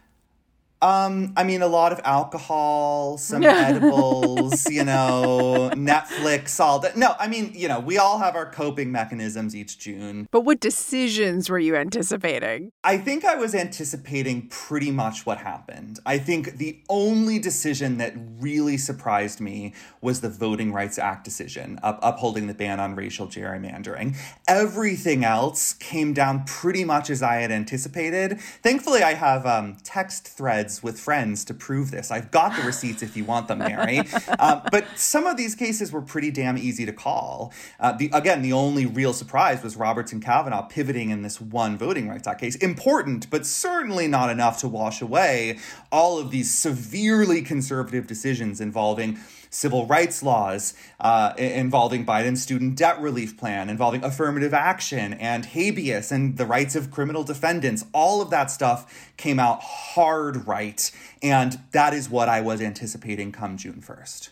Um, 0.81 1.33
I 1.37 1.45
mean, 1.45 1.63
a 1.63 1.67
lot 1.67 1.93
of 1.93 2.01
alcohol, 2.05 3.19
some 3.19 3.43
edibles, 3.45 4.71
you 4.71 4.85
know, 4.85 5.71
Netflix, 5.75 6.61
all 6.61 6.79
that. 6.81 6.97
No, 6.97 7.15
I 7.19 7.27
mean, 7.27 7.53
you 7.55 7.69
know, 7.69 7.81
we 7.81 7.99
all 7.99 8.19
have 8.19 8.37
our 8.37 8.51
coping 8.51 8.93
mechanisms 8.93 9.57
each 9.57 9.79
June. 9.79 10.29
But 10.31 10.43
what 10.43 10.61
decisions 10.61 11.51
were 11.51 11.59
you 11.59 11.75
anticipating? 11.75 12.71
I 12.85 12.99
think 12.99 13.25
I 13.25 13.35
was 13.35 13.55
anticipating 13.55 14.49
pretty 14.49 14.91
much 14.91 15.27
what 15.27 15.39
happened. 15.39 15.99
I 16.07 16.19
think 16.19 16.59
the 16.59 16.81
only 16.89 17.39
decision 17.39 17.99
that 17.99 18.15
really 18.39 18.77
surprised 18.77 19.41
me 19.41 19.75
was 20.01 20.21
the 20.21 20.29
Voting 20.29 20.73
Rights 20.73 20.99
Act 20.99 21.25
decision, 21.25 21.81
up- 21.83 21.99
upholding 22.03 22.47
the 22.47 22.55
ban 22.55 22.79
on 22.79 22.95
racial 22.95 23.27
gerrymandering. 23.27 24.17
Everything 24.47 25.25
else 25.25 25.73
came 25.73 26.13
down 26.13 26.45
pretty 26.45 26.85
much 26.85 27.11
as 27.11 27.23
I 27.23 27.37
had 27.37 27.51
anticipated. 27.51 28.41
Thankfully, 28.63 29.03
I 29.03 29.15
have 29.15 29.45
um, 29.45 29.77
text 29.83 30.29
threads 30.29 30.68
with 30.83 30.99
friends 31.01 31.45
to 31.47 31.55
prove 31.55 31.91
this. 31.91 32.11
I've 32.11 32.31
got 32.31 32.57
the 32.57 32.63
receipts 32.63 33.03
if 33.03 33.17
you 33.17 33.25
want 33.25 33.49
them, 33.49 33.59
Mary. 33.59 34.01
uh, 34.39 34.61
but 34.71 34.87
some 34.97 35.27
of 35.27 35.37
these 35.37 35.55
cases 35.55 35.93
were 35.93 36.03
pretty 36.03 36.31
damn 36.31 36.59
easy 36.59 36.85
to 36.87 36.93
call. 36.93 37.53
Uh, 37.81 37.93
the, 37.93 38.11
again, 38.13 38.43
the 38.43 38.53
only 38.53 38.87
real 38.87 39.13
surprise 39.13 39.63
was 39.63 39.77
Roberts 39.77 40.13
and 40.13 40.23
Kavanaugh 40.23 40.63
pivoting 40.63 41.11
in 41.11 41.23
this 41.23 41.41
one 41.41 41.77
Voting 41.79 42.09
Rights 42.09 42.29
Act 42.29 42.41
case. 42.41 42.57
Important, 42.57 43.31
but 43.31 43.47
certainly 43.47 44.07
not 44.07 44.31
enough 44.31 44.59
to 44.61 44.69
wash 44.69 45.01
away 45.01 45.59
all 45.91 46.19
of 46.19 46.31
these 46.31 46.53
severely 46.53 47.43
conservative 47.43 48.07
decisions 48.07 48.61
involving 48.61 49.19
civil 49.51 49.87
rights 49.87 50.23
laws 50.23 50.75
uh, 51.01 51.33
involving 51.37 52.05
Biden's 52.05 52.43
student 52.43 52.77
debt 52.77 53.01
relief 53.01 53.37
plan, 53.37 53.69
involving 53.71 54.05
affirmative 54.05 54.55
action 54.55 55.15
and 55.15 55.47
habeas 55.47 56.13
and 56.13 56.37
the 56.37 56.47
rights 56.47 56.75
of 56.77 56.91
criminal 56.91 57.25
defendants. 57.25 57.85
All 57.93 58.21
of 58.21 58.31
that 58.31 58.51
stuff 58.51 59.11
came 59.17 59.39
out 59.39 59.61
hard 59.63 60.47
right. 60.47 60.91
And 61.23 61.61
that 61.73 61.95
is 61.95 62.09
what 62.09 62.29
I 62.29 62.41
was 62.41 62.61
anticipating 62.61 63.33
come 63.33 63.57
June 63.57 63.83
1st. 63.87 64.31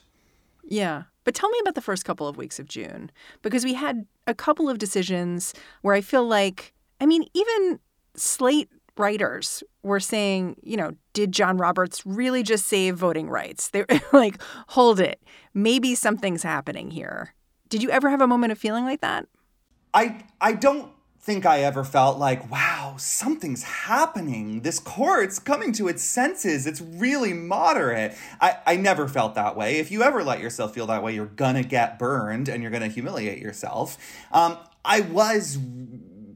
Yeah. 0.64 1.04
But 1.25 1.35
tell 1.35 1.50
me 1.50 1.58
about 1.61 1.75
the 1.75 1.80
first 1.80 2.04
couple 2.04 2.28
of 2.28 2.37
weeks 2.37 2.58
of 2.58 2.68
June, 2.68 3.11
because 3.42 3.64
we 3.64 3.75
had 3.75 4.06
a 4.26 4.35
couple 4.35 4.68
of 4.68 4.78
decisions 4.78 5.54
where 5.82 5.94
I 5.94 6.00
feel 6.00 6.26
like, 6.26 6.73
I 7.00 7.06
mean, 7.06 7.26
even 7.35 7.80
Slate 8.14 8.70
writers 8.98 9.62
were 9.82 10.00
saying, 10.00 10.56
you 10.62 10.76
know, 10.76 10.92
did 11.12 11.32
John 11.32 11.56
Roberts 11.56 12.04
really 12.04 12.42
just 12.42 12.66
save 12.66 12.96
voting 12.96 13.28
rights? 13.28 13.68
They're 13.68 13.86
like, 14.12 14.40
hold 14.68 15.00
it. 15.00 15.22
Maybe 15.54 15.94
something's 15.94 16.42
happening 16.42 16.90
here. 16.90 17.34
Did 17.68 17.82
you 17.82 17.90
ever 17.90 18.10
have 18.10 18.20
a 18.20 18.26
moment 18.26 18.52
of 18.52 18.58
feeling 18.58 18.84
like 18.84 19.00
that? 19.00 19.26
I 19.92 20.24
I 20.40 20.52
don't 20.52 20.90
think 21.26 21.44
I 21.44 21.62
ever 21.62 21.82
felt 21.82 22.18
like, 22.18 22.52
wow, 22.52 22.94
something's 22.98 23.64
happening. 23.64 24.60
This 24.60 24.78
court's 24.78 25.40
coming 25.40 25.72
to 25.72 25.88
its 25.88 26.00
senses. 26.00 26.68
It's 26.68 26.80
really 26.80 27.32
moderate. 27.32 28.16
I, 28.40 28.58
I 28.64 28.76
never 28.76 29.08
felt 29.08 29.34
that 29.34 29.56
way. 29.56 29.78
If 29.78 29.90
you 29.90 30.04
ever 30.04 30.22
let 30.22 30.38
yourself 30.38 30.72
feel 30.72 30.86
that 30.86 31.02
way, 31.02 31.16
you're 31.16 31.26
gonna 31.26 31.64
get 31.64 31.98
burned 31.98 32.48
and 32.48 32.62
you're 32.62 32.70
gonna 32.70 32.86
humiliate 32.86 33.42
yourself. 33.42 33.98
Um, 34.30 34.56
I 34.84 35.00
was 35.00 35.58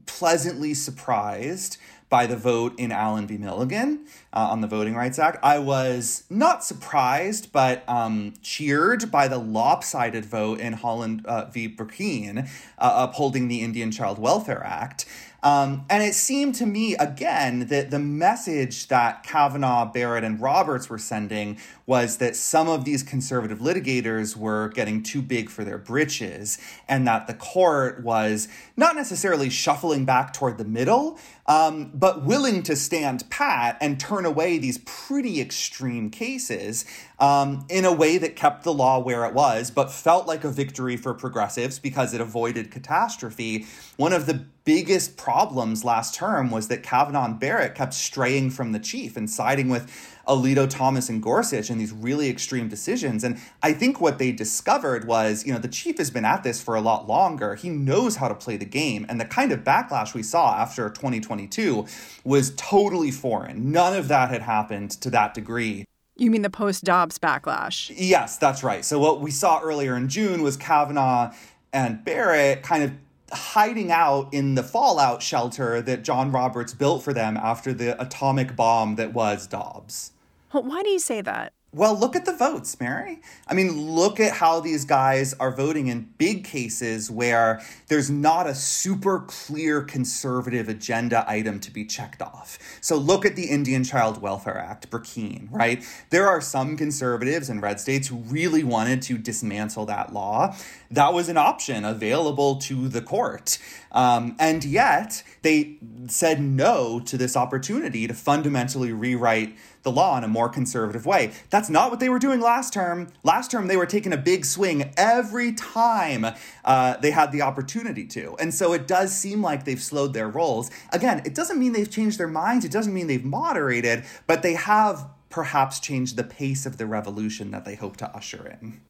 pleasantly 0.05 0.73
surprised 0.73 1.77
by 2.11 2.27
the 2.27 2.35
vote 2.35 2.77
in 2.77 2.91
Allen 2.91 3.25
v. 3.25 3.37
Milligan 3.37 4.05
uh, 4.33 4.49
on 4.51 4.59
the 4.59 4.67
Voting 4.67 4.93
Rights 4.93 5.17
Act. 5.17 5.39
I 5.41 5.57
was 5.57 6.25
not 6.29 6.63
surprised, 6.63 7.51
but 7.51 7.87
um, 7.87 8.33
cheered 8.43 9.09
by 9.09 9.29
the 9.29 9.39
lopsided 9.39 10.25
vote 10.25 10.59
in 10.59 10.75
Haaland 10.75 11.25
uh, 11.25 11.45
v. 11.45 11.67
Brackeen, 11.67 12.47
uh, 12.77 13.07
upholding 13.09 13.47
the 13.47 13.61
Indian 13.61 13.91
Child 13.91 14.19
Welfare 14.19 14.63
Act. 14.63 15.05
Um, 15.43 15.85
and 15.89 16.03
it 16.03 16.13
seemed 16.13 16.53
to 16.55 16.67
me, 16.67 16.95
again, 16.95 17.67
that 17.67 17.89
the 17.89 17.97
message 17.97 18.89
that 18.89 19.23
Kavanaugh, 19.23 19.85
Barrett, 19.91 20.23
and 20.23 20.39
Roberts 20.39 20.87
were 20.87 20.99
sending 20.99 21.57
was 21.87 22.17
that 22.17 22.35
some 22.35 22.69
of 22.69 22.85
these 22.85 23.01
conservative 23.01 23.57
litigators 23.57 24.35
were 24.37 24.69
getting 24.69 25.01
too 25.01 25.21
big 25.21 25.49
for 25.49 25.63
their 25.63 25.79
britches, 25.79 26.59
and 26.87 27.07
that 27.07 27.25
the 27.25 27.33
court 27.33 28.03
was 28.03 28.47
not 28.77 28.95
necessarily 28.95 29.49
shuffling 29.49 30.05
back 30.05 30.31
toward 30.31 30.59
the 30.59 30.65
middle, 30.65 31.17
um, 31.47 31.91
but 31.93 32.23
willing 32.23 32.63
to 32.63 32.75
stand 32.75 33.29
pat 33.29 33.77
and 33.81 33.99
turn 33.99 34.25
away 34.25 34.57
these 34.57 34.77
pretty 34.79 35.41
extreme 35.41 36.09
cases 36.09 36.85
um, 37.19 37.65
in 37.69 37.85
a 37.85 37.93
way 37.93 38.17
that 38.17 38.35
kept 38.35 38.63
the 38.63 38.73
law 38.73 38.99
where 38.99 39.25
it 39.25 39.33
was, 39.33 39.71
but 39.71 39.91
felt 39.91 40.27
like 40.27 40.43
a 40.43 40.49
victory 40.49 40.97
for 40.97 41.13
progressives 41.13 41.79
because 41.79 42.13
it 42.13 42.21
avoided 42.21 42.71
catastrophe. 42.71 43.65
One 43.97 44.13
of 44.13 44.25
the 44.25 44.45
biggest 44.63 45.17
problems 45.17 45.83
last 45.83 46.13
term 46.13 46.51
was 46.51 46.67
that 46.67 46.83
Kavanaugh 46.83 47.25
and 47.25 47.39
Barrett 47.39 47.75
kept 47.75 47.93
straying 47.93 48.51
from 48.51 48.71
the 48.71 48.79
chief 48.79 49.17
and 49.17 49.29
siding 49.29 49.69
with 49.69 50.19
Alito, 50.27 50.69
Thomas, 50.69 51.09
and 51.09 51.21
Gorsuch 51.21 51.69
in 51.69 51.77
these 51.77 51.91
really 51.91 52.29
extreme 52.29 52.67
decisions. 52.67 53.23
And 53.23 53.39
I 53.61 53.73
think 53.73 53.99
what 53.99 54.17
they 54.19 54.31
discovered 54.31 55.05
was, 55.05 55.45
you 55.45 55.53
know, 55.53 55.59
the 55.59 55.67
chief 55.67 55.97
has 55.97 56.11
been 56.11 56.25
at 56.25 56.43
this 56.43 56.61
for 56.61 56.75
a 56.75 56.81
lot 56.81 57.07
longer. 57.07 57.55
He 57.55 57.69
knows 57.69 58.17
how 58.17 58.27
to 58.27 58.35
play 58.35 58.57
the 58.57 58.65
game. 58.65 59.05
And 59.09 59.19
the 59.19 59.25
kind 59.25 59.51
of 59.51 59.63
backlash 59.63 60.13
we 60.13 60.23
saw 60.23 60.55
after 60.55 60.89
2022 60.89 61.85
was 62.23 62.53
totally 62.55 63.11
foreign. 63.11 63.71
None 63.71 63.95
of 63.95 64.07
that 64.07 64.29
had 64.29 64.41
happened 64.41 64.91
to 64.91 65.09
that 65.09 65.33
degree. 65.33 65.85
You 66.15 66.29
mean 66.29 66.41
the 66.43 66.49
post 66.49 66.83
Dobbs 66.83 67.17
backlash? 67.17 67.91
Yes, 67.95 68.37
that's 68.37 68.63
right. 68.63 68.85
So 68.85 68.99
what 68.99 69.21
we 69.21 69.31
saw 69.31 69.59
earlier 69.61 69.95
in 69.95 70.07
June 70.07 70.43
was 70.43 70.57
Kavanaugh 70.57 71.33
and 71.73 72.03
Barrett 72.03 72.63
kind 72.63 72.83
of 72.83 72.91
hiding 73.31 73.91
out 73.91 74.33
in 74.33 74.55
the 74.55 74.63
fallout 74.63 75.21
shelter 75.21 75.81
that 75.81 76.03
John 76.03 76.31
Roberts 76.31 76.73
built 76.73 77.03
for 77.03 77.13
them 77.13 77.37
after 77.37 77.73
the 77.73 77.99
atomic 78.01 78.55
bomb 78.55 78.95
that 78.95 79.13
was 79.13 79.47
Dobbs. 79.47 80.11
Why 80.51 80.83
do 80.83 80.89
you 80.89 80.99
say 80.99 81.21
that? 81.21 81.53
Well, 81.73 81.97
look 81.97 82.17
at 82.17 82.25
the 82.25 82.35
votes, 82.35 82.77
Mary. 82.81 83.21
I 83.47 83.53
mean, 83.53 83.79
look 83.79 84.19
at 84.19 84.33
how 84.33 84.59
these 84.59 84.83
guys 84.83 85.33
are 85.35 85.55
voting 85.55 85.87
in 85.87 86.09
big 86.17 86.43
cases 86.43 87.09
where 87.09 87.61
there's 87.87 88.09
not 88.09 88.45
a 88.45 88.53
super 88.53 89.21
clear 89.21 89.81
conservative 89.81 90.67
agenda 90.67 91.23
item 91.29 91.61
to 91.61 91.71
be 91.71 91.85
checked 91.85 92.21
off. 92.21 92.59
So 92.81 92.97
look 92.97 93.25
at 93.25 93.37
the 93.37 93.45
Indian 93.45 93.85
Child 93.85 94.21
Welfare 94.21 94.57
Act, 94.57 94.89
Brackeen, 94.89 95.47
right? 95.49 95.81
There 96.09 96.27
are 96.27 96.41
some 96.41 96.75
conservatives 96.75 97.49
in 97.49 97.61
red 97.61 97.79
states 97.79 98.09
who 98.09 98.17
really 98.17 98.65
wanted 98.65 99.01
to 99.03 99.17
dismantle 99.17 99.85
that 99.85 100.11
law. 100.11 100.57
That 100.89 101.13
was 101.13 101.29
an 101.29 101.37
option 101.37 101.85
available 101.85 102.57
to 102.63 102.89
the 102.89 103.01
court. 103.01 103.59
Um, 103.93 104.35
and 104.39 104.65
yet, 104.65 105.23
they 105.41 105.77
said 106.07 106.41
no 106.41 106.99
to 106.99 107.17
this 107.17 107.37
opportunity 107.37 108.07
to 108.07 108.13
fundamentally 108.13 108.91
rewrite 108.91 109.55
the 109.83 109.91
law 109.91 110.17
in 110.17 110.23
a 110.23 110.27
more 110.27 110.49
conservative 110.49 111.05
way. 111.05 111.31
That's 111.49 111.69
not 111.69 111.89
what 111.89 111.99
they 111.99 112.09
were 112.09 112.19
doing 112.19 112.39
last 112.39 112.73
term. 112.73 113.11
Last 113.23 113.51
term, 113.51 113.67
they 113.67 113.77
were 113.77 113.85
taking 113.85 114.13
a 114.13 114.17
big 114.17 114.45
swing 114.45 114.93
every 114.97 115.53
time 115.53 116.25
uh, 116.65 116.97
they 116.97 117.11
had 117.11 117.31
the 117.31 117.41
opportunity 117.41 118.05
to. 118.07 118.35
And 118.39 118.53
so 118.53 118.73
it 118.73 118.87
does 118.87 119.15
seem 119.15 119.41
like 119.41 119.65
they've 119.65 119.81
slowed 119.81 120.13
their 120.13 120.27
rolls. 120.27 120.69
Again, 120.91 121.21
it 121.25 121.35
doesn't 121.35 121.59
mean 121.59 121.73
they've 121.73 121.89
changed 121.89 122.17
their 122.19 122.27
minds, 122.27 122.65
it 122.65 122.71
doesn't 122.71 122.93
mean 122.93 123.07
they've 123.07 123.25
moderated, 123.25 124.03
but 124.27 124.41
they 124.41 124.53
have 124.53 125.07
perhaps 125.29 125.79
changed 125.79 126.17
the 126.17 126.23
pace 126.23 126.65
of 126.65 126.77
the 126.77 126.85
revolution 126.85 127.51
that 127.51 127.65
they 127.65 127.75
hope 127.75 127.97
to 127.97 128.15
usher 128.15 128.57
in. 128.61 128.81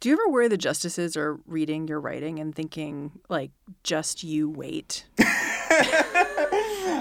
Do 0.00 0.08
you 0.08 0.14
ever 0.14 0.28
worry 0.28 0.46
the 0.46 0.56
justices 0.56 1.16
are 1.16 1.40
reading 1.44 1.88
your 1.88 2.00
writing 2.00 2.38
and 2.38 2.54
thinking, 2.54 3.18
like, 3.28 3.50
just 3.82 4.22
you 4.22 4.48
wait? 4.48 5.04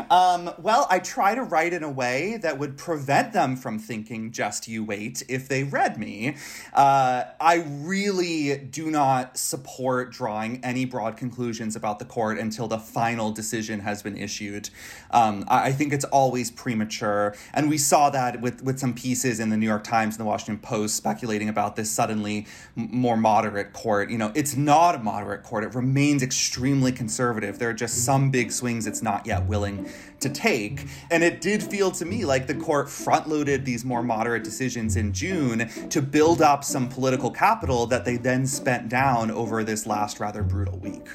Um, 0.10 0.52
well, 0.58 0.88
I 0.90 1.00
try 1.00 1.36
to 1.36 1.44
write 1.44 1.74
in 1.74 1.84
a 1.84 1.90
way 1.90 2.38
that 2.38 2.58
would 2.58 2.78
prevent 2.78 3.34
them 3.34 3.56
from 3.56 3.78
thinking 3.78 4.32
just 4.32 4.68
you 4.68 4.84
wait 4.84 5.24
if 5.28 5.48
they 5.50 5.64
read 5.64 5.98
me. 5.98 6.36
Uh, 6.74 7.24
I 7.40 7.66
really 7.68 8.58
do 8.58 8.90
not 8.90 9.38
support 9.38 10.12
drawing 10.12 10.64
any 10.64 10.86
broad 10.86 11.18
conclusions 11.18 11.76
about 11.76 12.00
the 12.00 12.06
court 12.06 12.38
until 12.38 12.68
the 12.68 12.78
final 12.78 13.32
decision 13.32 13.82
has 13.82 14.02
been 14.02 14.18
issued. 14.18 14.70
Um, 15.12 15.44
I, 15.48 15.68
I 15.68 15.72
think 15.74 15.92
it's 15.92 16.06
always 16.06 16.52
premature. 16.52 17.36
And 17.54 17.70
we 17.70 17.78
saw 17.78 18.10
that 18.12 18.40
with, 18.40 18.64
with 18.64 18.80
some 18.80 18.94
pieces 18.94 19.40
in 19.40 19.50
the 19.50 19.58
New 19.58 19.66
York 19.66 19.84
Times 19.84 20.16
and 20.16 20.22
the 20.22 20.28
Washington 20.28 20.60
Post 20.60 20.96
speculating 20.96 21.50
about 21.50 21.76
this 21.76 21.92
suddenly 21.92 22.48
more 22.76 23.18
moderate 23.18 23.74
court. 23.74 24.10
You 24.10 24.18
know, 24.18 24.32
it's 24.36 24.56
not 24.56 24.96
a 24.96 25.00
moderate 25.00 25.44
court, 25.44 25.66
it 25.66 25.76
remains 25.76 26.24
extremely 26.24 26.94
conservative. 26.94 27.60
There 27.60 27.70
are 27.70 27.74
just 27.74 28.06
some 28.06 28.32
big 28.32 28.52
swings 28.52 28.88
it's 28.88 29.02
not 29.02 29.26
yet 29.26 29.46
willing 29.46 29.90
to 30.20 30.30
take. 30.30 30.86
And 31.12 31.24
it 31.24 31.42
did 31.42 31.64
feel 31.64 31.92
to 31.92 32.06
me 32.06 32.26
like 32.26 32.48
the 32.48 32.56
court 32.56 32.90
front 32.90 33.28
loaded 33.28 33.66
these 33.66 33.86
more 33.86 34.04
moderate 34.04 34.44
decisions 34.44 34.96
in 34.96 35.14
June 35.14 35.70
to 35.90 36.02
build 36.02 36.42
up 36.42 36.64
some 36.64 36.90
political 36.90 37.32
capital 37.32 37.86
that 37.88 38.06
they 38.06 38.18
then 38.18 38.46
spent 38.46 38.90
down 38.90 39.32
over 39.32 39.64
this 39.64 39.86
last 39.86 40.20
rather 40.20 40.44
brutal 40.44 40.80
week. 40.80 41.08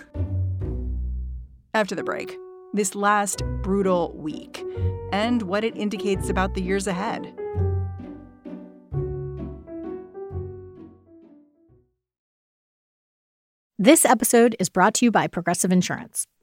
After 1.74 1.94
the 1.94 2.04
break, 2.04 2.36
this 2.74 2.94
last 2.94 3.42
brutal 3.62 4.12
week 4.16 4.64
and 5.12 5.42
what 5.42 5.64
it 5.64 5.76
indicates 5.76 6.28
about 6.28 6.54
the 6.54 6.62
years 6.62 6.86
ahead. 6.86 7.34
This 13.78 14.04
episode 14.04 14.54
is 14.60 14.68
brought 14.68 14.94
to 14.94 15.04
you 15.04 15.10
by 15.10 15.26
Progressive 15.26 15.72
Insurance. 15.72 16.26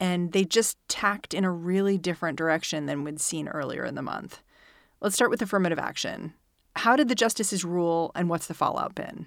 and 0.00 0.32
they 0.32 0.44
just 0.44 0.76
tacked 0.88 1.34
in 1.34 1.44
a 1.44 1.50
really 1.50 1.98
different 1.98 2.38
direction 2.38 2.86
than 2.86 3.04
we'd 3.04 3.20
seen 3.20 3.46
earlier 3.48 3.84
in 3.84 3.94
the 3.94 4.02
month. 4.02 4.42
Let's 5.00 5.14
start 5.14 5.30
with 5.30 5.42
affirmative 5.42 5.78
action. 5.78 6.32
How 6.76 6.96
did 6.96 7.08
the 7.08 7.14
justices 7.14 7.64
rule, 7.64 8.10
and 8.14 8.28
what's 8.28 8.46
the 8.46 8.54
fallout 8.54 8.94
been? 8.94 9.26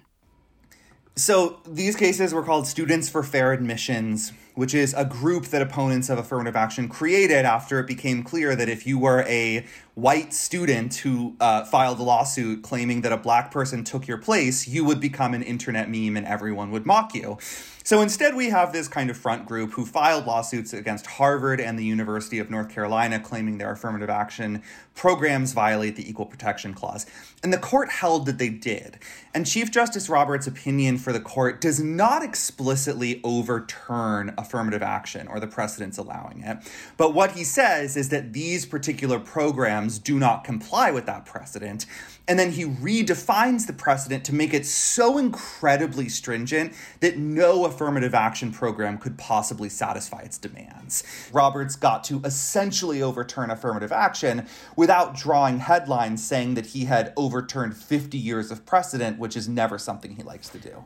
So 1.16 1.60
these 1.66 1.94
cases 1.94 2.34
were 2.34 2.42
called 2.42 2.66
Students 2.66 3.08
for 3.08 3.22
Fair 3.22 3.52
Admissions, 3.52 4.32
which 4.54 4.74
is 4.74 4.94
a 4.94 5.04
group 5.04 5.46
that 5.46 5.60
opponents 5.60 6.08
of 6.08 6.18
affirmative 6.18 6.56
action 6.56 6.88
created 6.88 7.44
after 7.44 7.80
it 7.80 7.86
became 7.86 8.22
clear 8.22 8.54
that 8.54 8.68
if 8.68 8.86
you 8.86 8.98
were 8.98 9.22
a 9.22 9.64
white 9.94 10.32
student 10.32 10.94
who 10.96 11.36
uh, 11.40 11.64
filed 11.64 11.98
a 11.98 12.02
lawsuit 12.02 12.62
claiming 12.62 13.02
that 13.02 13.12
a 13.12 13.16
black 13.16 13.50
person 13.50 13.84
took 13.84 14.06
your 14.06 14.18
place, 14.18 14.66
you 14.66 14.84
would 14.84 15.00
become 15.00 15.34
an 15.34 15.42
internet 15.42 15.88
meme 15.88 16.16
and 16.16 16.26
everyone 16.26 16.70
would 16.70 16.84
mock 16.84 17.14
you. 17.14 17.38
So 17.86 18.00
instead, 18.00 18.34
we 18.34 18.48
have 18.48 18.72
this 18.72 18.88
kind 18.88 19.10
of 19.10 19.16
front 19.16 19.44
group 19.44 19.72
who 19.72 19.84
filed 19.84 20.26
lawsuits 20.26 20.72
against 20.72 21.04
Harvard 21.04 21.60
and 21.60 21.78
the 21.78 21.84
University 21.84 22.38
of 22.38 22.50
North 22.50 22.70
Carolina, 22.70 23.20
claiming 23.20 23.58
their 23.58 23.72
affirmative 23.72 24.08
action 24.08 24.62
programs 24.94 25.52
violate 25.52 25.94
the 25.94 26.08
Equal 26.08 26.24
Protection 26.24 26.72
Clause. 26.72 27.04
And 27.42 27.52
the 27.52 27.58
court 27.58 27.90
held 27.90 28.24
that 28.24 28.38
they 28.38 28.48
did. 28.48 28.98
And 29.34 29.46
Chief 29.46 29.70
Justice 29.70 30.08
Roberts' 30.08 30.46
opinion 30.46 30.96
for 30.96 31.12
the 31.12 31.20
court 31.20 31.60
does 31.60 31.78
not 31.78 32.22
explicitly 32.22 33.20
overturn 33.22 34.32
affirmative 34.44 34.82
action 34.82 35.26
or 35.28 35.40
the 35.40 35.46
precedents 35.46 35.98
allowing 35.98 36.42
it. 36.42 36.58
But 36.96 37.14
what 37.14 37.32
he 37.32 37.44
says 37.44 37.96
is 37.96 38.10
that 38.10 38.32
these 38.32 38.66
particular 38.66 39.18
programs 39.18 39.98
do 39.98 40.18
not 40.18 40.44
comply 40.44 40.90
with 40.90 41.06
that 41.06 41.24
precedent. 41.24 41.86
And 42.26 42.38
then 42.38 42.52
he 42.52 42.64
redefines 42.64 43.66
the 43.66 43.72
precedent 43.72 44.24
to 44.24 44.34
make 44.34 44.54
it 44.54 44.64
so 44.64 45.18
incredibly 45.18 46.08
stringent 46.08 46.72
that 47.00 47.18
no 47.18 47.66
affirmative 47.66 48.14
action 48.14 48.52
program 48.52 48.98
could 48.98 49.18
possibly 49.18 49.68
satisfy 49.68 50.20
its 50.20 50.38
demands. 50.38 51.02
Roberts 51.32 51.76
got 51.76 52.04
to 52.04 52.20
essentially 52.24 53.02
overturn 53.02 53.50
affirmative 53.50 53.92
action 53.92 54.46
without 54.76 55.14
drawing 55.14 55.58
headlines 55.58 56.24
saying 56.24 56.54
that 56.54 56.66
he 56.66 56.84
had 56.86 57.12
overturned 57.16 57.76
50 57.76 58.16
years 58.16 58.50
of 58.50 58.64
precedent, 58.64 59.18
which 59.18 59.36
is 59.36 59.48
never 59.48 59.78
something 59.78 60.16
he 60.16 60.22
likes 60.22 60.48
to 60.48 60.58
do. 60.58 60.84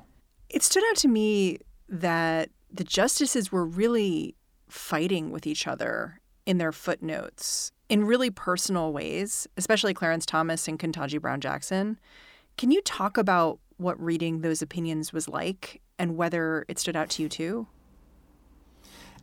It 0.48 0.62
stood 0.62 0.82
out 0.90 0.96
to 0.96 1.08
me 1.08 1.58
that 1.88 2.50
the 2.72 2.84
justices 2.84 3.50
were 3.50 3.64
really 3.64 4.34
fighting 4.68 5.30
with 5.30 5.46
each 5.46 5.66
other 5.66 6.20
in 6.46 6.58
their 6.58 6.72
footnotes 6.72 7.72
in 7.88 8.04
really 8.04 8.30
personal 8.30 8.92
ways, 8.92 9.46
especially 9.56 9.94
Clarence 9.94 10.26
Thomas 10.26 10.68
and 10.68 10.78
Ketanji 10.78 11.20
Brown 11.20 11.40
Jackson. 11.40 11.98
Can 12.56 12.70
you 12.70 12.82
talk 12.82 13.16
about 13.16 13.58
what 13.78 14.00
reading 14.02 14.40
those 14.40 14.60
opinions 14.60 15.12
was 15.12 15.28
like 15.28 15.80
and 15.98 16.16
whether 16.16 16.64
it 16.68 16.78
stood 16.78 16.96
out 16.96 17.10
to 17.10 17.22
you 17.22 17.28
too? 17.28 17.66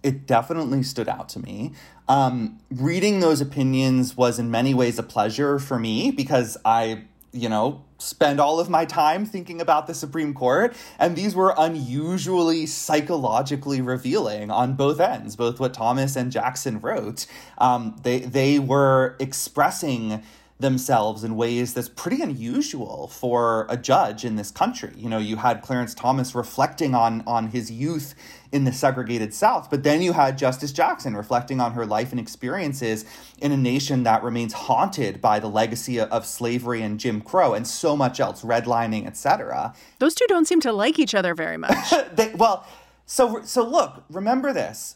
It 0.02 0.28
definitely 0.28 0.84
stood 0.84 1.10
out 1.10 1.30
to 1.30 1.40
me. 1.40 1.74
Um, 2.08 2.60
reading 2.70 3.20
those 3.20 3.42
opinions 3.42 4.16
was 4.16 4.38
in 4.38 4.52
many 4.52 4.74
ways 4.74 5.00
a 5.00 5.04
pleasure 5.04 5.58
for 5.58 5.80
me 5.80 6.12
because 6.12 6.58
I 6.64 7.06
you 7.36 7.50
know, 7.50 7.84
spend 7.98 8.40
all 8.40 8.60
of 8.60 8.70
my 8.70 8.86
time 8.86 9.26
thinking 9.26 9.60
about 9.60 9.88
the 9.88 9.94
Supreme 9.94 10.34
Court. 10.34 10.76
And 10.98 11.16
these 11.16 11.36
were 11.36 11.54
unusually 11.58 12.66
psychologically 12.66 13.82
revealing 13.82 14.50
on 14.52 14.76
both 14.76 15.00
ends, 15.00 15.36
both 15.36 15.60
what 15.60 15.74
Thomas 15.74 16.16
and 16.16 16.32
Jackson 16.32 16.80
wrote. 16.80 17.28
Um, 17.58 18.00
they, 18.04 18.20
they 18.20 18.60
were 18.60 19.16
expressing 19.20 20.24
themselves 20.58 21.26
in 21.26 21.36
ways 21.36 21.74
that's 21.74 21.90
pretty 21.90 22.22
unusual 22.22 23.08
for 23.08 23.68
a 23.70 23.76
judge 23.76 24.24
in 24.24 24.38
this 24.38 24.52
country. 24.52 24.92
You 24.96 25.10
know, 25.10 25.18
you 25.18 25.36
had 25.36 25.62
Clarence 25.62 25.94
Thomas 25.94 26.34
reflecting 26.34 26.96
on 26.96 27.24
on 27.28 27.48
his 27.48 27.70
youth 27.70 28.16
in 28.54 28.64
the 28.64 28.72
segregated 28.72 29.34
South, 29.34 29.70
but 29.70 29.84
then 29.84 30.02
you 30.02 30.14
had 30.14 30.38
Justice 30.38 30.72
Jackson 30.72 31.16
reflecting 31.16 31.60
on 31.60 31.74
her 31.74 31.86
life 31.86 32.12
and 32.12 32.20
experiences 32.20 33.04
in 33.40 33.52
a 33.52 33.58
nation 33.58 34.04
that 34.04 34.24
remains 34.24 34.54
haunted 34.54 35.20
by 35.20 35.40
the 35.40 35.48
legacy 35.50 36.00
of 36.00 36.26
slavery 36.26 36.82
and 36.82 37.02
Jim 37.02 37.20
Crow 37.20 37.54
and 37.54 37.68
so 37.68 37.98
much 37.98 38.22
else, 38.22 38.42
redlining, 38.44 39.06
etc. 39.06 39.74
Those 40.00 40.16
two 40.16 40.26
don't 40.30 40.48
seem 40.48 40.62
to 40.62 40.72
like 40.72 41.00
each 41.00 41.14
other 41.14 41.36
very 41.36 41.58
much. 41.58 41.94
they, 42.14 42.34
well, 42.34 42.66
so 43.06 43.42
so 43.44 43.68
look, 43.68 44.06
remember 44.10 44.54
this 44.54 44.96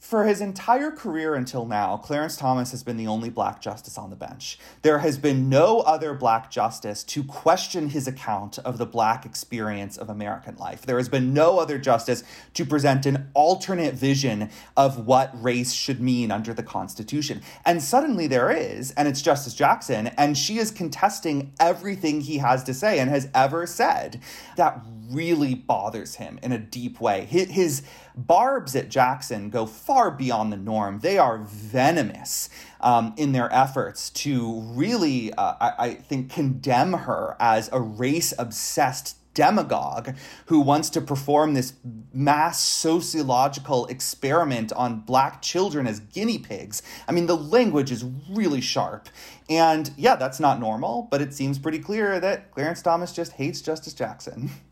for 0.00 0.24
his 0.24 0.40
entire 0.40 0.90
career 0.90 1.34
until 1.34 1.66
now, 1.66 1.98
Clarence 1.98 2.34
Thomas 2.34 2.70
has 2.70 2.82
been 2.82 2.96
the 2.96 3.06
only 3.06 3.28
black 3.28 3.60
justice 3.60 3.98
on 3.98 4.08
the 4.08 4.16
bench. 4.16 4.58
There 4.80 5.00
has 5.00 5.18
been 5.18 5.50
no 5.50 5.80
other 5.80 6.14
black 6.14 6.50
justice 6.50 7.04
to 7.04 7.22
question 7.22 7.90
his 7.90 8.08
account 8.08 8.58
of 8.60 8.78
the 8.78 8.86
black 8.86 9.26
experience 9.26 9.98
of 9.98 10.08
American 10.08 10.56
life. 10.56 10.82
There 10.82 10.96
has 10.96 11.10
been 11.10 11.34
no 11.34 11.58
other 11.58 11.78
justice 11.78 12.24
to 12.54 12.64
present 12.64 13.04
an 13.04 13.30
alternate 13.34 13.92
vision 13.94 14.48
of 14.74 15.06
what 15.06 15.30
race 15.40 15.74
should 15.74 16.00
mean 16.00 16.30
under 16.30 16.54
the 16.54 16.62
Constitution. 16.62 17.42
And 17.66 17.82
suddenly 17.82 18.26
there 18.26 18.50
is, 18.50 18.92
and 18.92 19.06
it's 19.06 19.20
Justice 19.20 19.54
Jackson, 19.54 20.06
and 20.16 20.36
she 20.36 20.56
is 20.58 20.70
contesting 20.70 21.52
everything 21.60 22.22
he 22.22 22.38
has 22.38 22.64
to 22.64 22.72
say 22.72 22.98
and 22.98 23.10
has 23.10 23.28
ever 23.34 23.66
said. 23.66 24.18
That 24.56 24.80
really 25.10 25.54
bothers 25.54 26.16
him 26.16 26.38
in 26.42 26.52
a 26.52 26.58
deep 26.58 27.00
way. 27.00 27.24
His, 27.24 27.82
barbs 28.16 28.76
at 28.76 28.88
Jackson 28.88 29.50
go 29.50 29.66
far 29.66 30.10
beyond 30.10 30.52
the 30.52 30.56
norm. 30.56 31.00
They 31.00 31.18
are 31.18 31.38
venomous 31.38 32.48
um, 32.80 33.14
in 33.16 33.32
their 33.32 33.52
efforts 33.52 34.10
to 34.10 34.60
really, 34.60 35.32
uh, 35.34 35.54
I, 35.60 35.72
I 35.78 35.94
think, 35.94 36.30
condemn 36.30 36.92
her 36.92 37.36
as 37.40 37.70
a 37.72 37.80
race 37.80 38.34
obsessed 38.38 39.16
demagogue 39.32 40.16
who 40.46 40.60
wants 40.60 40.90
to 40.90 41.00
perform 41.00 41.54
this 41.54 41.74
mass 42.12 42.60
sociological 42.60 43.86
experiment 43.86 44.72
on 44.72 45.00
black 45.00 45.40
children 45.40 45.86
as 45.86 46.00
guinea 46.00 46.38
pigs. 46.38 46.82
I 47.06 47.12
mean, 47.12 47.26
the 47.26 47.36
language 47.36 47.92
is 47.92 48.04
really 48.28 48.60
sharp. 48.60 49.08
And 49.48 49.90
yeah, 49.96 50.16
that's 50.16 50.40
not 50.40 50.58
normal, 50.58 51.08
but 51.10 51.20
it 51.20 51.32
seems 51.32 51.58
pretty 51.58 51.78
clear 51.78 52.18
that 52.20 52.50
Clarence 52.50 52.82
Thomas 52.82 53.12
just 53.12 53.32
hates 53.32 53.60
Justice 53.60 53.94
Jackson. 53.94 54.50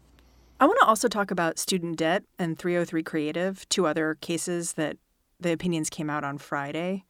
I 0.60 0.66
want 0.66 0.78
to 0.80 0.86
also 0.86 1.06
talk 1.06 1.30
about 1.30 1.58
student 1.58 1.96
debt 1.96 2.24
and 2.36 2.58
303 2.58 3.02
Creative, 3.04 3.68
two 3.68 3.86
other 3.86 4.16
cases 4.20 4.72
that 4.72 4.96
the 5.38 5.52
opinions 5.52 5.88
came 5.88 6.10
out 6.10 6.24
on 6.24 6.36
Friday. 6.36 7.04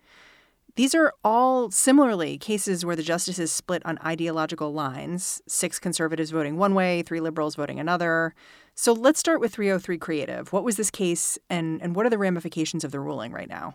These 0.77 0.95
are 0.95 1.15
all 1.25 1.71
similarly 1.71 2.37
cases 2.37 2.85
where 2.85 2.95
the 2.95 3.03
justices 3.03 3.51
split 3.51 3.85
on 3.87 3.99
ideological 4.05 4.73
lines 4.73 5.41
six 5.49 5.79
conservatives 5.79 6.31
voting 6.31 6.59
one 6.59 6.75
way, 6.75 7.03
three 7.03 7.21
liberals 7.21 7.55
voting 7.55 7.81
another. 7.81 8.35
So 8.75 8.93
let's 8.93 9.19
start 9.19 9.41
with 9.41 9.55
303 9.55 9.97
Creative. 9.97 10.53
What 10.53 10.63
was 10.63 10.77
this 10.77 10.91
case, 10.91 11.39
and, 11.49 11.83
and 11.83 11.97
what 11.97 12.05
are 12.05 12.11
the 12.11 12.19
ramifications 12.19 12.85
of 12.85 12.93
the 12.93 13.01
ruling 13.01 13.33
right 13.33 13.49
now? 13.49 13.75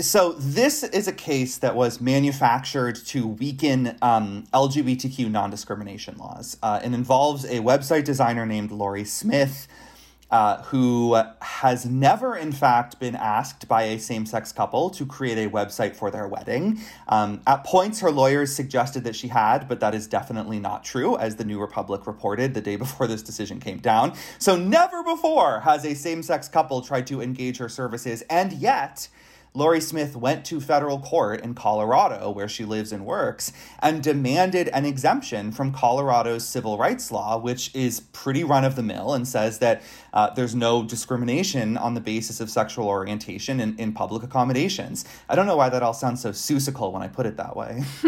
So 0.00 0.32
this 0.32 0.82
is 0.82 1.08
a 1.08 1.12
case 1.12 1.58
that 1.58 1.76
was 1.76 2.00
manufactured 2.00 2.96
to 3.06 3.26
weaken 3.26 3.96
um, 4.02 4.44
LGBTQ 4.52 5.30
non-discrimination 5.30 6.16
laws. 6.16 6.56
Uh, 6.62 6.80
it 6.82 6.92
involves 6.92 7.44
a 7.44 7.60
website 7.60 8.04
designer 8.04 8.46
named 8.46 8.70
Lorie 8.70 9.04
Smith, 9.04 9.68
uh, 10.30 10.62
who 10.64 11.20
has 11.42 11.84
never, 11.86 12.36
in 12.36 12.52
fact, 12.52 13.00
been 13.00 13.16
asked 13.16 13.66
by 13.66 13.82
a 13.82 13.98
same-sex 13.98 14.52
couple 14.52 14.88
to 14.90 15.04
create 15.04 15.38
a 15.38 15.50
website 15.50 15.96
for 15.96 16.10
their 16.10 16.28
wedding. 16.28 16.78
Um, 17.08 17.40
at 17.48 17.64
points, 17.64 18.00
her 18.00 18.12
lawyers 18.12 18.54
suggested 18.54 19.02
that 19.04 19.16
she 19.16 19.28
had, 19.28 19.66
but 19.68 19.80
that 19.80 19.92
is 19.92 20.06
definitely 20.06 20.60
not 20.60 20.84
true, 20.84 21.16
as 21.16 21.34
the 21.34 21.44
New 21.44 21.60
Republic 21.60 22.06
reported 22.06 22.54
the 22.54 22.60
day 22.60 22.76
before 22.76 23.08
this 23.08 23.22
decision 23.22 23.58
came 23.58 23.78
down. 23.78 24.14
So 24.38 24.56
never 24.56 25.02
before 25.02 25.60
has 25.60 25.84
a 25.84 25.94
same-sex 25.94 26.48
couple 26.48 26.80
tried 26.80 27.08
to 27.08 27.20
engage 27.20 27.58
her 27.58 27.68
services, 27.68 28.22
and 28.30 28.52
yet 28.52 29.08
Lorie 29.52 29.80
Smith 29.80 30.16
went 30.16 30.44
to 30.46 30.60
federal 30.60 31.00
court 31.00 31.40
in 31.40 31.54
Colorado, 31.54 32.30
where 32.30 32.48
she 32.48 32.64
lives 32.64 32.92
and 32.92 33.04
works, 33.04 33.52
and 33.80 34.02
demanded 34.02 34.68
an 34.68 34.84
exemption 34.84 35.50
from 35.50 35.72
Colorado's 35.72 36.46
civil 36.46 36.78
rights 36.78 37.10
law, 37.10 37.36
which 37.36 37.74
is 37.74 38.00
pretty 38.00 38.44
run 38.44 38.64
of 38.64 38.76
the 38.76 38.82
mill 38.82 39.14
and 39.14 39.26
says 39.26 39.58
that 39.58 39.82
uh, 40.12 40.30
there's 40.30 40.54
no 40.54 40.84
discrimination 40.84 41.76
on 41.76 41.94
the 41.94 42.00
basis 42.00 42.40
of 42.40 42.48
sexual 42.48 42.86
orientation 42.86 43.58
in, 43.58 43.76
in 43.78 43.92
public 43.92 44.22
accommodations. 44.22 45.04
I 45.28 45.34
don't 45.34 45.46
know 45.46 45.56
why 45.56 45.68
that 45.68 45.82
all 45.82 45.94
sounds 45.94 46.22
so 46.22 46.30
susical 46.30 46.92
when 46.92 47.02
I 47.02 47.08
put 47.08 47.26
it 47.26 47.36
that 47.36 47.56
way. 47.56 47.82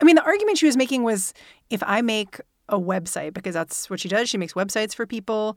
I 0.00 0.04
mean, 0.04 0.16
the 0.16 0.24
argument 0.24 0.58
she 0.58 0.66
was 0.66 0.76
making 0.76 1.04
was 1.04 1.32
if 1.70 1.82
I 1.86 2.02
make 2.02 2.40
a 2.68 2.78
website, 2.78 3.34
because 3.34 3.54
that's 3.54 3.88
what 3.90 4.00
she 4.00 4.08
does, 4.08 4.28
she 4.28 4.38
makes 4.38 4.54
websites 4.54 4.94
for 4.94 5.06
people 5.06 5.56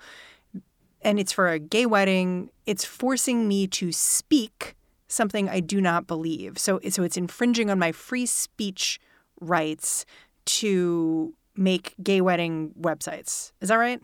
and 1.05 1.19
it's 1.19 1.31
for 1.31 1.47
a 1.47 1.59
gay 1.59 1.85
wedding, 1.85 2.49
it's 2.65 2.83
forcing 2.83 3.47
me 3.47 3.67
to 3.67 3.91
speak 3.91 4.75
something 5.07 5.47
I 5.47 5.59
do 5.59 5.79
not 5.79 6.07
believe. 6.07 6.57
So, 6.57 6.79
so 6.89 7.03
it's 7.03 7.15
infringing 7.15 7.69
on 7.69 7.77
my 7.77 7.91
free 7.91 8.25
speech 8.25 8.99
rights 9.39 10.05
to 10.45 11.33
make 11.55 11.93
gay 12.01 12.21
wedding 12.21 12.73
websites. 12.81 13.51
Is 13.61 13.69
that 13.69 13.75
right? 13.75 14.01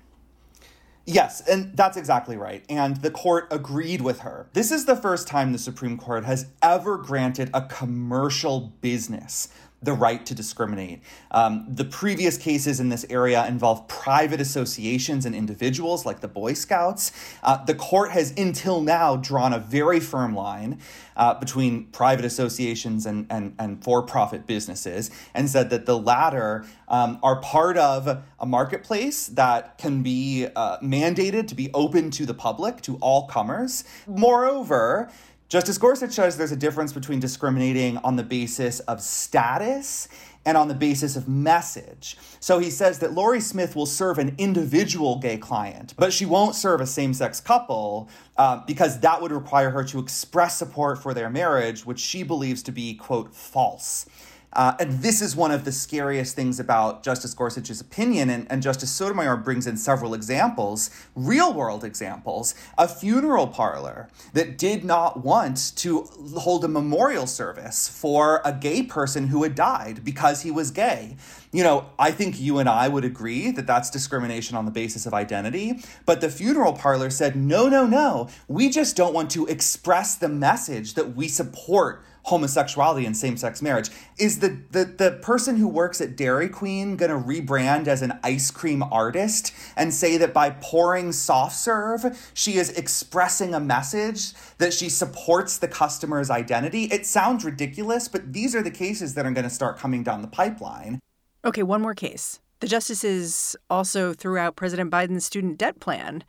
Yes, 1.07 1.41
and 1.47 1.75
that's 1.75 1.97
exactly 1.97 2.37
right. 2.37 2.63
And 2.69 2.97
the 2.97 3.09
court 3.09 3.47
agreed 3.49 4.01
with 4.01 4.19
her. 4.19 4.47
This 4.53 4.71
is 4.71 4.85
the 4.85 4.95
first 4.95 5.27
time 5.27 5.51
the 5.51 5.57
Supreme 5.57 5.97
Court 5.97 6.23
has 6.25 6.45
ever 6.61 6.97
granted 6.97 7.49
a 7.55 7.63
commercial 7.63 8.73
business 8.81 9.49
the 9.81 9.93
right 9.93 10.25
to 10.27 10.35
discriminate. 10.35 11.01
Um, 11.31 11.65
the 11.67 11.85
previous 11.85 12.37
cases 12.37 12.79
in 12.79 12.89
this 12.89 13.05
area 13.09 13.47
involve 13.47 13.87
private 13.87 14.39
associations 14.39 15.25
and 15.25 15.33
individuals 15.33 16.05
like 16.05 16.19
the 16.19 16.27
Boy 16.27 16.53
Scouts. 16.53 17.11
Uh, 17.41 17.63
the 17.65 17.73
court 17.73 18.11
has 18.11 18.31
until 18.37 18.81
now 18.81 19.15
drawn 19.15 19.53
a 19.53 19.59
very 19.59 19.99
firm 19.99 20.35
line 20.35 20.79
uh, 21.15 21.33
between 21.33 21.85
private 21.87 22.25
associations 22.25 23.05
and, 23.05 23.25
and, 23.29 23.55
and 23.57 23.83
for 23.83 24.03
profit 24.03 24.45
businesses 24.45 25.09
and 25.33 25.49
said 25.49 25.71
that 25.71 25.85
the 25.85 25.97
latter 25.97 26.65
um, 26.87 27.19
are 27.23 27.41
part 27.41 27.77
of 27.77 28.07
a 28.07 28.45
marketplace 28.45 29.27
that 29.27 29.77
can 29.77 30.03
be 30.03 30.47
uh, 30.55 30.77
mandated 30.79 31.47
to 31.47 31.55
be 31.55 31.71
open 31.73 32.11
to 32.11 32.25
the 32.25 32.33
public, 32.33 32.81
to 32.81 32.97
all 32.97 33.27
comers. 33.27 33.83
Moreover, 34.05 35.11
Justice 35.51 35.77
Gorsuch 35.77 36.13
says 36.13 36.37
there's 36.37 36.53
a 36.53 36.55
difference 36.55 36.93
between 36.93 37.19
discriminating 37.19 37.97
on 37.97 38.15
the 38.15 38.23
basis 38.23 38.79
of 38.79 39.01
status 39.01 40.07
and 40.45 40.55
on 40.55 40.69
the 40.69 40.73
basis 40.73 41.17
of 41.17 41.27
message. 41.27 42.15
So 42.39 42.57
he 42.57 42.69
says 42.69 42.99
that 42.99 43.11
Lorie 43.11 43.41
Smith 43.41 43.75
will 43.75 43.85
serve 43.85 44.17
an 44.17 44.33
individual 44.37 45.19
gay 45.19 45.37
client, 45.37 45.93
but 45.97 46.13
she 46.13 46.25
won't 46.25 46.55
serve 46.55 46.79
a 46.79 46.87
same 46.87 47.13
sex 47.13 47.41
couple 47.41 48.07
uh, 48.37 48.61
because 48.65 49.01
that 49.01 49.21
would 49.21 49.33
require 49.33 49.71
her 49.71 49.83
to 49.83 49.99
express 49.99 50.57
support 50.57 51.03
for 51.03 51.13
their 51.13 51.29
marriage, 51.29 51.85
which 51.85 51.99
she 51.99 52.23
believes 52.23 52.63
to 52.63 52.71
be, 52.71 52.93
quote, 52.93 53.35
false. 53.35 54.05
Uh, 54.53 54.73
and 54.79 55.01
this 55.01 55.21
is 55.21 55.35
one 55.35 55.51
of 55.51 55.63
the 55.63 55.71
scariest 55.71 56.35
things 56.35 56.59
about 56.59 57.03
Justice 57.03 57.33
Gorsuch's 57.33 57.79
opinion. 57.79 58.29
And, 58.29 58.47
and, 58.49 58.61
Justice 58.61 58.91
Sotomayor 58.91 59.37
brings 59.37 59.65
in 59.65 59.77
several 59.77 60.13
examples, 60.13 60.89
real 61.15 61.53
world 61.53 61.83
examples. 61.83 62.53
A 62.77 62.87
funeral 62.87 63.47
parlor 63.47 64.09
that 64.33 64.57
did 64.57 64.83
not 64.83 65.23
want 65.23 65.73
to 65.77 66.03
hold 66.37 66.65
a 66.65 66.67
memorial 66.67 67.27
service 67.27 67.87
for 67.87 68.41
a 68.43 68.51
gay 68.53 68.83
person 68.83 69.27
who 69.27 69.43
had 69.43 69.55
died 69.55 70.03
because 70.03 70.41
he 70.41 70.51
was 70.51 70.71
gay. 70.71 71.15
You 71.53 71.63
know, 71.63 71.89
I 71.99 72.11
think 72.11 72.39
you 72.39 72.59
and 72.59 72.69
I 72.69 72.87
would 72.87 73.03
agree 73.03 73.51
that 73.51 73.67
that's 73.67 73.89
discrimination 73.89 74.55
on 74.55 74.63
the 74.63 74.71
basis 74.71 75.05
of 75.05 75.13
identity. 75.13 75.83
But 76.05 76.21
the 76.21 76.29
funeral 76.29 76.73
parlor 76.73 77.09
said, 77.09 77.35
no, 77.35 77.67
no, 77.67 77.85
no. 77.85 78.29
We 78.47 78.69
just 78.69 78.95
don't 78.95 79.13
want 79.13 79.29
to 79.31 79.47
express 79.47 80.15
the 80.15 80.29
message 80.29 80.93
that 80.93 81.13
we 81.15 81.27
support 81.27 82.05
homosexuality 82.23 83.05
and 83.05 83.17
same-sex 83.17 83.61
marriage. 83.61 83.89
Is 84.17 84.39
the, 84.39 84.61
the 84.69 84.85
the 84.85 85.19
person 85.23 85.57
who 85.57 85.67
works 85.67 85.99
at 85.99 86.15
Dairy 86.15 86.47
Queen 86.47 86.95
going 86.95 87.09
to 87.09 87.17
rebrand 87.17 87.87
as 87.87 88.01
an 88.01 88.19
ice 88.23 88.51
cream 88.51 88.83
artist 88.83 89.51
and 89.75 89.93
say 89.93 90.17
that 90.17 90.33
by 90.33 90.51
pouring 90.51 91.11
soft 91.11 91.55
serve, 91.55 92.31
she 92.33 92.53
is 92.57 92.69
expressing 92.69 93.53
a 93.53 93.59
message 93.59 94.33
that 94.59 94.71
she 94.71 94.87
supports 94.87 95.57
the 95.57 95.67
customer's 95.67 96.29
identity? 96.29 96.83
It 96.85 97.05
sounds 97.05 97.43
ridiculous, 97.43 98.07
but 98.07 98.31
these 98.31 98.55
are 98.55 98.61
the 98.61 98.71
cases 98.71 99.15
that 99.15 99.25
are 99.25 99.31
going 99.31 99.43
to 99.43 99.49
start 99.49 99.79
coming 99.79 100.03
down 100.03 100.21
the 100.21 100.27
pipeline. 100.27 100.99
Okay, 101.43 101.63
one 101.63 101.81
more 101.81 101.95
case. 101.95 102.39
The 102.59 102.67
justices 102.67 103.55
also 103.69 104.13
threw 104.13 104.37
out 104.37 104.55
President 104.55 104.91
Biden's 104.91 105.25
student 105.25 105.57
debt 105.57 105.79
plan, 105.79 106.23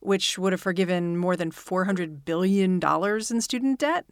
which 0.00 0.38
would 0.38 0.52
have 0.52 0.60
forgiven 0.60 1.18
more 1.18 1.36
than 1.36 1.50
$400 1.50 2.24
billion 2.24 2.80
in 2.82 3.40
student 3.40 3.78
debt. 3.78 4.06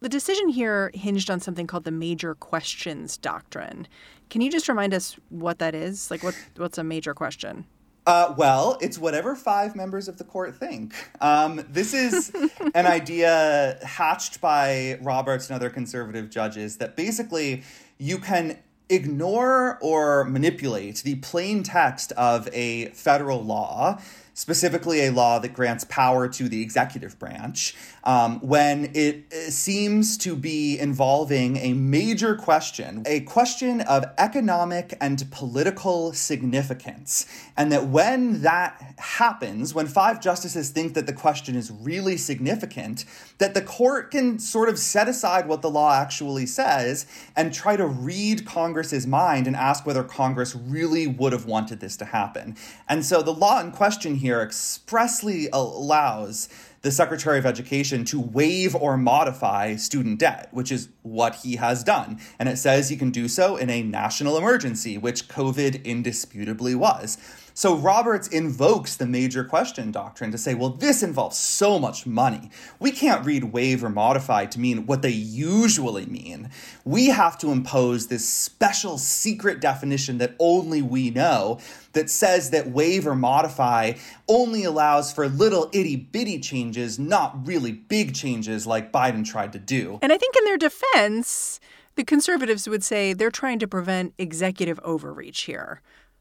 The 0.00 0.08
decision 0.08 0.48
here 0.48 0.90
hinged 0.94 1.30
on 1.30 1.40
something 1.40 1.66
called 1.66 1.84
the 1.84 1.90
major 1.90 2.34
questions 2.34 3.18
doctrine. 3.18 3.86
Can 4.30 4.40
you 4.40 4.50
just 4.50 4.68
remind 4.68 4.94
us 4.94 5.16
what 5.28 5.58
that 5.58 5.74
is? 5.74 6.10
Like, 6.10 6.22
what, 6.22 6.34
what's 6.56 6.78
a 6.78 6.84
major 6.84 7.14
question? 7.14 7.66
Uh, 8.06 8.34
well, 8.36 8.76
it's 8.82 8.98
whatever 8.98 9.34
five 9.34 9.74
members 9.74 10.08
of 10.08 10.18
the 10.18 10.24
court 10.24 10.56
think. 10.56 10.94
Um, 11.22 11.64
this 11.70 11.94
is 11.94 12.30
an 12.74 12.86
idea 12.86 13.78
hatched 13.82 14.40
by 14.40 14.98
Roberts 15.00 15.48
and 15.48 15.56
other 15.56 15.70
conservative 15.70 16.28
judges 16.28 16.76
that 16.78 16.96
basically 16.96 17.62
you 17.98 18.18
can 18.18 18.58
ignore 18.88 19.78
or 19.80 20.24
manipulate 20.24 20.96
the 21.02 21.14
plain 21.16 21.62
text 21.62 22.12
of 22.12 22.48
a 22.52 22.86
federal 22.90 23.42
law 23.42 24.00
specifically 24.34 25.06
a 25.06 25.12
law 25.12 25.38
that 25.38 25.54
grants 25.54 25.84
power 25.84 26.28
to 26.28 26.48
the 26.48 26.60
executive 26.60 27.18
branch, 27.18 27.74
um, 28.02 28.40
when 28.40 28.90
it 28.94 29.24
uh, 29.32 29.50
seems 29.50 30.18
to 30.18 30.36
be 30.36 30.78
involving 30.78 31.56
a 31.56 31.72
major 31.72 32.34
question, 32.34 33.02
a 33.06 33.20
question 33.20 33.80
of 33.80 34.04
economic 34.18 34.96
and 35.00 35.30
political 35.30 36.12
significance. 36.12 37.26
And 37.56 37.70
that 37.72 37.86
when 37.86 38.42
that 38.42 38.94
happens, 38.98 39.72
when 39.72 39.86
five 39.86 40.20
justices 40.20 40.70
think 40.70 40.94
that 40.94 41.06
the 41.06 41.12
question 41.12 41.54
is 41.54 41.70
really 41.70 42.16
significant, 42.16 43.04
that 43.38 43.54
the 43.54 43.62
court 43.62 44.10
can 44.10 44.38
sort 44.40 44.68
of 44.68 44.78
set 44.78 45.08
aside 45.08 45.46
what 45.46 45.62
the 45.62 45.70
law 45.70 45.94
actually 45.94 46.46
says 46.46 47.06
and 47.36 47.54
try 47.54 47.76
to 47.76 47.86
read 47.86 48.44
Congress's 48.44 49.06
mind 49.06 49.46
and 49.46 49.54
ask 49.54 49.86
whether 49.86 50.02
Congress 50.02 50.54
really 50.54 51.06
would 51.06 51.32
have 51.32 51.46
wanted 51.46 51.80
this 51.80 51.96
to 51.96 52.04
happen. 52.04 52.56
And 52.88 53.04
so 53.04 53.22
the 53.22 53.32
law 53.32 53.60
in 53.60 53.70
question 53.70 54.16
here 54.24 54.40
expressly 54.40 55.48
allows 55.52 56.48
the 56.80 56.90
Secretary 56.90 57.38
of 57.38 57.46
Education 57.46 58.04
to 58.06 58.20
waive 58.20 58.74
or 58.74 58.96
modify 58.96 59.76
student 59.76 60.18
debt, 60.18 60.48
which 60.50 60.72
is 60.72 60.88
what 61.02 61.36
he 61.36 61.56
has 61.56 61.84
done. 61.84 62.18
And 62.38 62.48
it 62.48 62.56
says 62.56 62.88
he 62.88 62.96
can 62.96 63.10
do 63.10 63.28
so 63.28 63.56
in 63.56 63.70
a 63.70 63.82
national 63.82 64.36
emergency, 64.36 64.98
which 64.98 65.28
COVID 65.28 65.84
indisputably 65.84 66.74
was. 66.74 67.18
So 67.56 67.76
Roberts 67.76 68.26
invokes 68.26 68.96
the 68.96 69.06
major 69.06 69.44
question 69.44 69.92
doctrine 69.92 70.32
to 70.32 70.38
say, 70.38 70.54
well, 70.54 70.70
this 70.70 71.04
involves 71.04 71.38
so 71.38 71.78
much 71.78 72.04
money. 72.04 72.50
We 72.80 72.90
can't 72.90 73.24
read 73.24 73.44
waive 73.44 73.84
or 73.84 73.90
modify 73.90 74.46
to 74.46 74.58
mean 74.58 74.86
what 74.86 75.02
they 75.02 75.10
usually 75.10 76.06
mean. 76.06 76.50
We 76.84 77.06
have 77.06 77.38
to 77.38 77.52
impose 77.52 78.08
this 78.08 78.28
special 78.28 78.98
secret 78.98 79.60
definition 79.60 80.18
that 80.18 80.34
only 80.40 80.82
we 80.82 81.10
know 81.10 81.60
that 81.92 82.10
says 82.10 82.50
that 82.50 82.70
waive 82.70 83.06
or 83.06 83.14
modify 83.14 83.92
only 84.28 84.64
allows 84.64 85.12
for 85.12 85.28
little 85.28 85.70
itty 85.72 85.94
bitty 85.94 86.40
changes, 86.40 86.98
not 86.98 87.46
really 87.46 87.70
big 87.70 88.16
changes 88.16 88.66
like 88.66 88.90
Biden 88.90 89.24
tried 89.24 89.52
to 89.52 89.60
do. 89.60 90.00
And 90.02 90.12
I 90.12 90.18
think 90.18 90.34
in 90.36 90.44
their 90.44 90.58
defense, 90.58 91.60
the 91.94 92.04
conservatives 92.04 92.68
would 92.68 92.82
say 92.82 93.12
they're 93.12 93.30
trying 93.30 93.60
to 93.60 93.68
prevent 93.68 94.14
executive 94.18 94.80
overreach 94.82 95.42
here. 95.42 95.80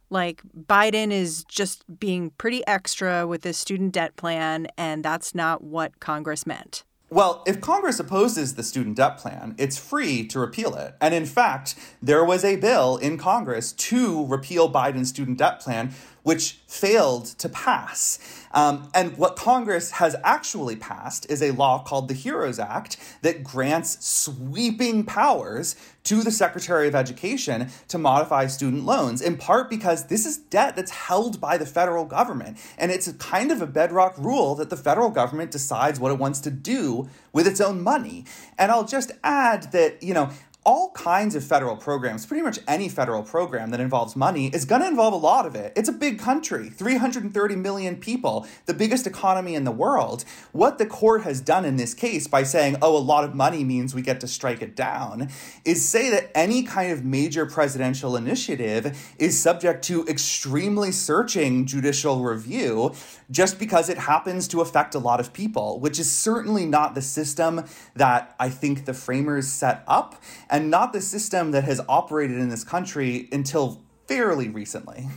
Like 0.09 0.41
Biden 0.67 1.11
is 1.11 1.43
just 1.45 1.83
being 1.99 2.31
pretty 2.31 2.65
extra 2.67 3.25
with 3.25 3.41
this 3.41 3.57
student 3.57 3.93
debt 3.93 4.15
plan, 4.15 4.67
and 4.77 5.03
that's 5.03 5.33
not 5.33 5.63
what 5.63 5.99
Congress 5.99 6.45
meant. 6.45 6.83
Well, 7.13 7.43
if 7.45 7.61
Congress 7.61 7.99
opposes 7.99 8.55
the 8.55 8.63
student 8.63 8.97
debt 8.97 9.19
plan, 9.19 9.53
it's 9.59 9.77
free 9.77 10.25
to 10.29 10.39
repeal 10.39 10.73
it. 10.73 10.95
And 10.99 11.13
in 11.13 11.27
fact, 11.27 11.75
there 12.01 12.25
was 12.25 12.43
a 12.43 12.55
bill 12.55 12.97
in 12.97 13.19
Congress 13.19 13.71
to 13.71 14.25
repeal 14.25 14.71
Biden's 14.71 15.09
student 15.09 15.37
debt 15.37 15.59
plan, 15.59 15.93
which 16.23 16.59
failed 16.67 17.25
to 17.25 17.49
pass. 17.49 18.19
Um, 18.53 18.89
and 18.93 19.17
what 19.17 19.35
Congress 19.35 19.91
has 19.91 20.15
actually 20.23 20.75
passed 20.75 21.29
is 21.29 21.41
a 21.41 21.51
law 21.51 21.83
called 21.83 22.07
the 22.07 22.13
HEROES 22.13 22.59
Act 22.59 22.97
that 23.21 23.43
grants 23.43 24.05
sweeping 24.05 25.03
powers 25.05 25.75
to 26.03 26.21
the 26.21 26.31
Secretary 26.31 26.87
of 26.87 26.95
Education 26.95 27.69
to 27.87 27.97
modify 27.97 28.47
student 28.47 28.85
loans, 28.85 29.21
in 29.21 29.37
part 29.37 29.69
because 29.69 30.07
this 30.07 30.25
is 30.25 30.37
debt 30.37 30.75
that's 30.75 30.91
held 30.91 31.39
by 31.39 31.57
the 31.57 31.65
federal 31.65 32.05
government. 32.05 32.57
And 32.77 32.91
it's 32.91 33.11
kind 33.13 33.51
of 33.51 33.61
a 33.61 33.67
bedrock 33.67 34.17
rule 34.17 34.55
that 34.55 34.69
the 34.69 34.77
federal 34.77 35.09
government 35.09 35.51
decides 35.51 35.99
what 35.99 36.11
it 36.11 36.19
wants 36.19 36.39
to 36.41 36.51
do 36.51 37.09
with 37.31 37.47
its 37.47 37.61
own 37.61 37.81
money. 37.81 38.25
And 38.57 38.71
I'll 38.71 38.85
just 38.85 39.11
add 39.23 39.71
that, 39.71 40.03
you 40.03 40.13
know, 40.13 40.29
all 40.65 40.91
kinds 40.91 41.35
of 41.35 41.43
federal 41.43 41.75
programs, 41.75 42.25
pretty 42.25 42.43
much 42.43 42.59
any 42.67 42.87
federal 42.87 43.23
program 43.23 43.71
that 43.71 43.79
involves 43.79 44.15
money 44.15 44.47
is 44.47 44.65
going 44.65 44.81
to 44.81 44.87
involve 44.87 45.13
a 45.13 45.17
lot 45.17 45.45
of 45.45 45.55
it. 45.55 45.73
It's 45.75 45.89
a 45.89 45.93
big 45.93 46.19
country, 46.19 46.69
330 46.69 47.55
million 47.55 47.97
people, 47.97 48.47
the 48.65 48.73
biggest 48.73 49.05
economy 49.05 49.55
in 49.55 49.65
the 49.65 49.71
world. 49.71 50.23
What 50.51 50.77
the 50.77 50.85
court 50.85 51.23
has 51.23 51.41
done 51.41 51.65
in 51.65 51.75
this 51.75 51.93
case 51.93 52.27
by 52.27 52.43
saying, 52.43 52.77
oh, 52.81 52.95
a 52.95 52.99
lot 52.99 53.23
of 53.23 53.35
money 53.35 53.63
means 53.63 53.93
we 53.93 54.01
get 54.01 54.21
to 54.21 54.27
strike 54.27 54.61
it 54.61 54.75
down, 54.75 55.29
is 55.65 55.87
say 55.87 56.09
that 56.09 56.31
any 56.35 56.63
kind 56.63 56.91
of 56.91 57.03
major 57.03 57.45
presidential 57.45 58.15
initiative 58.15 59.13
is 59.19 59.37
subject 59.37 59.83
to 59.85 60.05
extremely 60.07 60.91
searching 60.91 61.65
judicial 61.65 62.23
review 62.23 62.93
just 63.31 63.59
because 63.59 63.89
it 63.89 63.97
happens 63.97 64.47
to 64.49 64.61
affect 64.61 64.95
a 64.95 64.99
lot 64.99 65.19
of 65.19 65.33
people, 65.33 65.79
which 65.79 65.99
is 65.99 66.11
certainly 66.11 66.65
not 66.65 66.95
the 66.95 67.01
system 67.01 67.65
that 67.95 68.35
I 68.39 68.49
think 68.49 68.85
the 68.85 68.93
framers 68.93 69.47
set 69.47 69.83
up 69.87 70.21
and 70.49 70.69
not 70.69 70.93
the 70.93 71.01
system 71.01 71.51
that 71.51 71.63
has 71.63 71.81
operated 71.87 72.37
in 72.37 72.49
this 72.49 72.63
country 72.63 73.27
until 73.31 73.81
fairly 74.07 74.49
recently. 74.49 75.07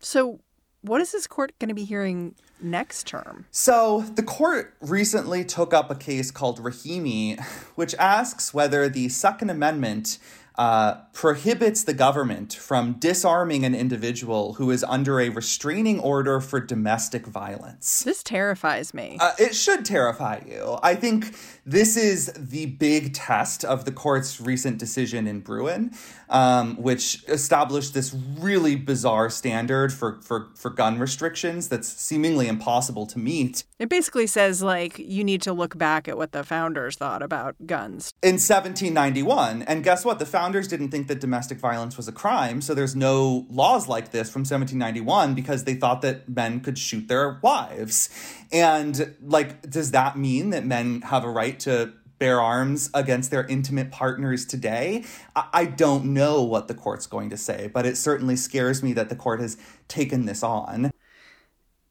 So, 0.00 0.40
what 0.82 1.00
is 1.00 1.12
this 1.12 1.26
court 1.26 1.58
going 1.58 1.70
to 1.70 1.74
be 1.74 1.84
hearing 1.84 2.34
next 2.60 3.06
term? 3.06 3.46
So, 3.50 4.02
the 4.02 4.22
court 4.22 4.74
recently 4.82 5.44
took 5.44 5.72
up 5.72 5.90
a 5.90 5.94
case 5.94 6.30
called 6.30 6.60
Rahimi, 6.60 7.42
which 7.74 7.94
asks 7.94 8.52
whether 8.52 8.88
the 8.88 9.08
Second 9.08 9.48
Amendment 9.48 10.18
uh, 10.56 10.94
prohibits 11.12 11.82
the 11.82 11.94
government 11.94 12.54
from 12.54 12.92
disarming 12.94 13.64
an 13.64 13.74
individual 13.74 14.54
who 14.54 14.70
is 14.70 14.84
under 14.84 15.20
a 15.20 15.28
restraining 15.28 15.98
order 15.98 16.40
for 16.40 16.60
domestic 16.60 17.26
violence. 17.26 18.04
This 18.04 18.22
terrifies 18.22 18.94
me. 18.94 19.18
Uh, 19.20 19.32
it 19.38 19.56
should 19.56 19.84
terrify 19.84 20.40
you. 20.46 20.78
I 20.80 20.94
think 20.94 21.34
this 21.66 21.96
is 21.96 22.32
the 22.36 22.66
big 22.66 23.14
test 23.14 23.64
of 23.64 23.84
the 23.84 23.90
court's 23.90 24.40
recent 24.40 24.78
decision 24.78 25.26
in 25.26 25.40
Bruen, 25.40 25.90
um, 26.28 26.76
which 26.76 27.24
established 27.28 27.92
this 27.92 28.14
really 28.38 28.76
bizarre 28.76 29.30
standard 29.30 29.92
for, 29.92 30.20
for, 30.22 30.50
for 30.54 30.70
gun 30.70 31.00
restrictions 31.00 31.68
that's 31.68 31.88
seemingly 31.88 32.46
impossible 32.46 33.06
to 33.06 33.18
meet. 33.18 33.64
It 33.80 33.88
basically 33.88 34.28
says, 34.28 34.62
like, 34.62 34.98
you 35.00 35.24
need 35.24 35.42
to 35.42 35.52
look 35.52 35.76
back 35.76 36.06
at 36.06 36.16
what 36.16 36.30
the 36.30 36.44
founders 36.44 36.96
thought 36.96 37.22
about 37.22 37.56
guns. 37.66 38.12
In 38.22 38.34
1791, 38.34 39.62
and 39.62 39.82
guess 39.82 40.04
what? 40.04 40.20
The 40.20 40.26
founders 40.26 40.43
didn't 40.52 40.90
think 40.90 41.08
that 41.08 41.20
domestic 41.20 41.58
violence 41.58 41.96
was 41.96 42.08
a 42.08 42.12
crime, 42.12 42.60
so 42.60 42.74
there's 42.74 42.96
no 42.96 43.46
laws 43.48 43.88
like 43.88 44.10
this 44.10 44.30
from 44.30 44.40
1791 44.40 45.34
because 45.34 45.64
they 45.64 45.74
thought 45.74 46.02
that 46.02 46.28
men 46.28 46.60
could 46.60 46.78
shoot 46.78 47.08
their 47.08 47.38
wives. 47.42 48.08
And, 48.52 49.16
like, 49.22 49.68
does 49.68 49.90
that 49.92 50.16
mean 50.18 50.50
that 50.50 50.64
men 50.64 51.02
have 51.02 51.24
a 51.24 51.30
right 51.30 51.58
to 51.60 51.92
bear 52.18 52.40
arms 52.40 52.90
against 52.94 53.30
their 53.30 53.46
intimate 53.46 53.90
partners 53.90 54.44
today? 54.44 55.04
I, 55.34 55.48
I 55.52 55.64
don't 55.66 56.06
know 56.06 56.42
what 56.42 56.68
the 56.68 56.74
court's 56.74 57.06
going 57.06 57.30
to 57.30 57.36
say, 57.36 57.70
but 57.72 57.86
it 57.86 57.96
certainly 57.96 58.36
scares 58.36 58.82
me 58.82 58.92
that 58.94 59.08
the 59.08 59.16
court 59.16 59.40
has 59.40 59.56
taken 59.88 60.26
this 60.26 60.42
on. 60.42 60.90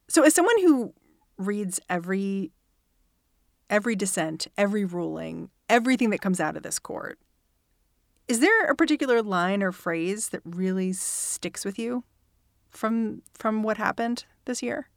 So, 0.08 0.22
as 0.22 0.34
someone 0.34 0.60
who 0.60 0.94
reads 1.36 1.80
every 1.88 2.52
every 3.70 3.96
dissent, 3.96 4.46
every 4.56 4.84
ruling, 4.84 5.50
everything 5.68 6.10
that 6.10 6.20
comes 6.20 6.40
out 6.40 6.56
of 6.56 6.62
this 6.62 6.78
court, 6.78 7.18
Is 8.26 8.40
there 8.40 8.64
a 8.66 8.74
particular 8.74 9.22
line 9.22 9.62
or 9.62 9.70
phrase 9.70 10.30
that 10.30 10.40
really 10.44 10.92
sticks 10.92 11.64
with 11.64 11.78
you 11.78 12.04
from 12.70 13.22
from 13.34 13.62
what 13.62 13.76
happened 13.76 14.24
this 14.46 14.62
year? 14.62 14.88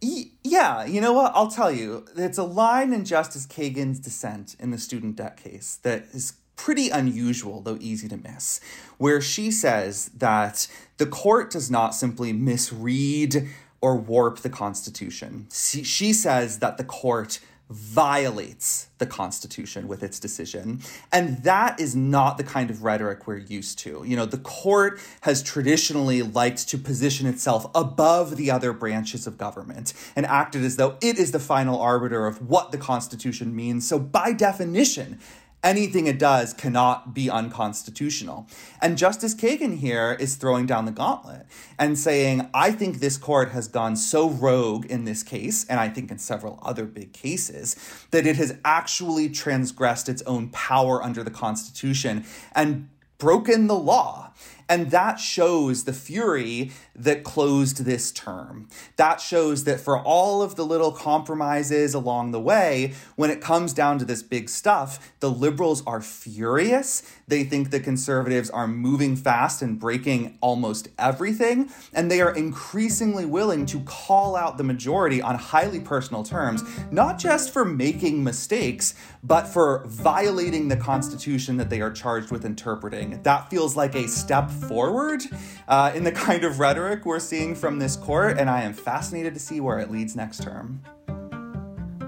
Yeah, 0.00 0.84
you 0.84 1.00
know 1.00 1.14
what? 1.14 1.32
I'll 1.34 1.50
tell 1.50 1.72
you. 1.72 2.04
It's 2.14 2.36
a 2.36 2.44
line 2.44 2.92
in 2.92 3.06
Justice 3.06 3.46
Kagan's 3.46 3.98
dissent 3.98 4.54
in 4.60 4.70
the 4.70 4.76
student 4.76 5.16
debt 5.16 5.38
case 5.38 5.78
that 5.82 6.04
is 6.12 6.34
pretty 6.56 6.90
unusual, 6.90 7.62
though 7.62 7.78
easy 7.80 8.06
to 8.08 8.18
miss, 8.18 8.60
where 8.98 9.22
she 9.22 9.50
says 9.50 10.10
that 10.16 10.68
the 10.98 11.06
court 11.06 11.50
does 11.50 11.70
not 11.70 11.94
simply 11.94 12.34
misread 12.34 13.48
or 13.80 13.96
warp 13.96 14.40
the 14.40 14.50
Constitution. 14.50 15.46
She 15.50 16.12
says 16.12 16.58
that 16.58 16.76
the 16.76 16.84
court 16.84 17.40
violates 17.70 18.88
the 18.98 19.06
Constitution 19.06 19.88
with 19.88 20.02
its 20.02 20.20
decision. 20.20 20.80
And 21.10 21.42
that 21.44 21.80
is 21.80 21.96
not 21.96 22.36
the 22.36 22.44
kind 22.44 22.70
of 22.70 22.82
rhetoric 22.84 23.26
we're 23.26 23.38
used 23.38 23.78
to. 23.80 24.04
You 24.06 24.16
know, 24.16 24.26
the 24.26 24.38
court 24.38 25.00
has 25.22 25.42
traditionally 25.42 26.22
liked 26.22 26.68
to 26.68 26.78
position 26.78 27.26
itself 27.26 27.70
above 27.74 28.36
the 28.36 28.50
other 28.50 28.72
branches 28.72 29.26
of 29.26 29.38
government 29.38 29.94
and 30.14 30.26
acted 30.26 30.62
as 30.62 30.76
though 30.76 30.98
it 31.00 31.18
is 31.18 31.32
the 31.32 31.40
final 31.40 31.80
arbiter 31.80 32.26
of 32.26 32.48
what 32.48 32.70
the 32.70 32.78
Constitution 32.78 33.56
means. 33.56 33.88
So, 33.88 33.98
by 33.98 34.32
definition, 34.32 35.18
anything 35.64 36.06
it 36.06 36.18
does 36.18 36.52
cannot 36.52 37.14
be 37.14 37.28
unconstitutional. 37.28 38.46
And 38.80 38.98
Justice 38.98 39.34
Kagan 39.34 39.78
here 39.78 40.16
is 40.20 40.36
throwing 40.36 40.66
down 40.66 40.84
the 40.84 40.92
gauntlet 40.92 41.46
and 41.78 41.98
saying, 41.98 42.48
I 42.52 42.70
think 42.70 43.00
this 43.00 43.16
court 43.16 43.50
has 43.50 43.66
gone 43.66 43.96
so 43.96 44.28
rogue 44.28 44.84
in 44.86 45.04
this 45.04 45.22
case, 45.22 45.64
and 45.64 45.80
I 45.80 45.88
think 45.88 46.10
in 46.10 46.18
several 46.18 46.60
other 46.62 46.84
big 46.84 47.12
cases, 47.12 47.74
that 48.10 48.26
it 48.26 48.36
has 48.36 48.56
actually 48.64 49.30
transgressed 49.30 50.08
its 50.08 50.22
own 50.22 50.50
power 50.50 51.02
under 51.02 51.24
the 51.24 51.30
Constitution 51.30 52.24
and 52.54 52.90
broken 53.18 53.66
the 53.66 53.78
law. 53.78 54.32
And 54.68 54.90
that 54.90 55.20
shows 55.20 55.84
the 55.84 55.92
fury 55.92 56.72
that 56.96 57.24
closed 57.24 57.84
this 57.84 58.12
term. 58.12 58.68
That 58.96 59.20
shows 59.20 59.64
that 59.64 59.80
for 59.80 59.98
all 59.98 60.42
of 60.42 60.54
the 60.56 60.64
little 60.64 60.92
compromises 60.92 61.94
along 61.94 62.30
the 62.30 62.40
way, 62.40 62.94
when 63.16 63.30
it 63.30 63.40
comes 63.40 63.72
down 63.72 63.98
to 63.98 64.04
this 64.04 64.22
big 64.22 64.48
stuff, 64.48 65.12
the 65.20 65.30
liberals 65.30 65.82
are 65.86 66.00
furious. 66.00 67.02
They 67.26 67.44
think 67.44 67.70
the 67.70 67.80
conservatives 67.80 68.50
are 68.50 68.68
moving 68.68 69.16
fast 69.16 69.62
and 69.62 69.78
breaking 69.78 70.38
almost 70.40 70.88
everything. 70.98 71.70
And 71.92 72.10
they 72.10 72.20
are 72.20 72.34
increasingly 72.34 73.24
willing 73.24 73.66
to 73.66 73.80
call 73.80 74.36
out 74.36 74.58
the 74.58 74.64
majority 74.64 75.20
on 75.20 75.36
highly 75.36 75.80
personal 75.80 76.22
terms, 76.22 76.62
not 76.90 77.18
just 77.18 77.52
for 77.52 77.64
making 77.64 78.22
mistakes, 78.22 78.94
but 79.22 79.46
for 79.46 79.84
violating 79.86 80.68
the 80.68 80.76
Constitution 80.76 81.56
that 81.56 81.70
they 81.70 81.80
are 81.80 81.90
charged 81.90 82.30
with 82.30 82.44
interpreting. 82.44 83.22
That 83.22 83.50
feels 83.50 83.76
like 83.76 83.94
a 83.94 84.06
step 84.06 84.50
forward 84.50 85.22
uh, 85.66 85.92
in 85.94 86.04
the 86.04 86.12
kind 86.24 86.44
of 86.44 86.60
rhetoric 86.84 87.06
we're 87.06 87.18
seeing 87.18 87.54
from 87.54 87.78
this 87.78 87.96
court, 87.96 88.38
and 88.38 88.50
I 88.50 88.62
am 88.62 88.74
fascinated 88.74 89.32
to 89.34 89.40
see 89.40 89.58
where 89.58 89.78
it 89.78 89.90
leads 89.90 90.14
next 90.14 90.42
term. 90.42 90.82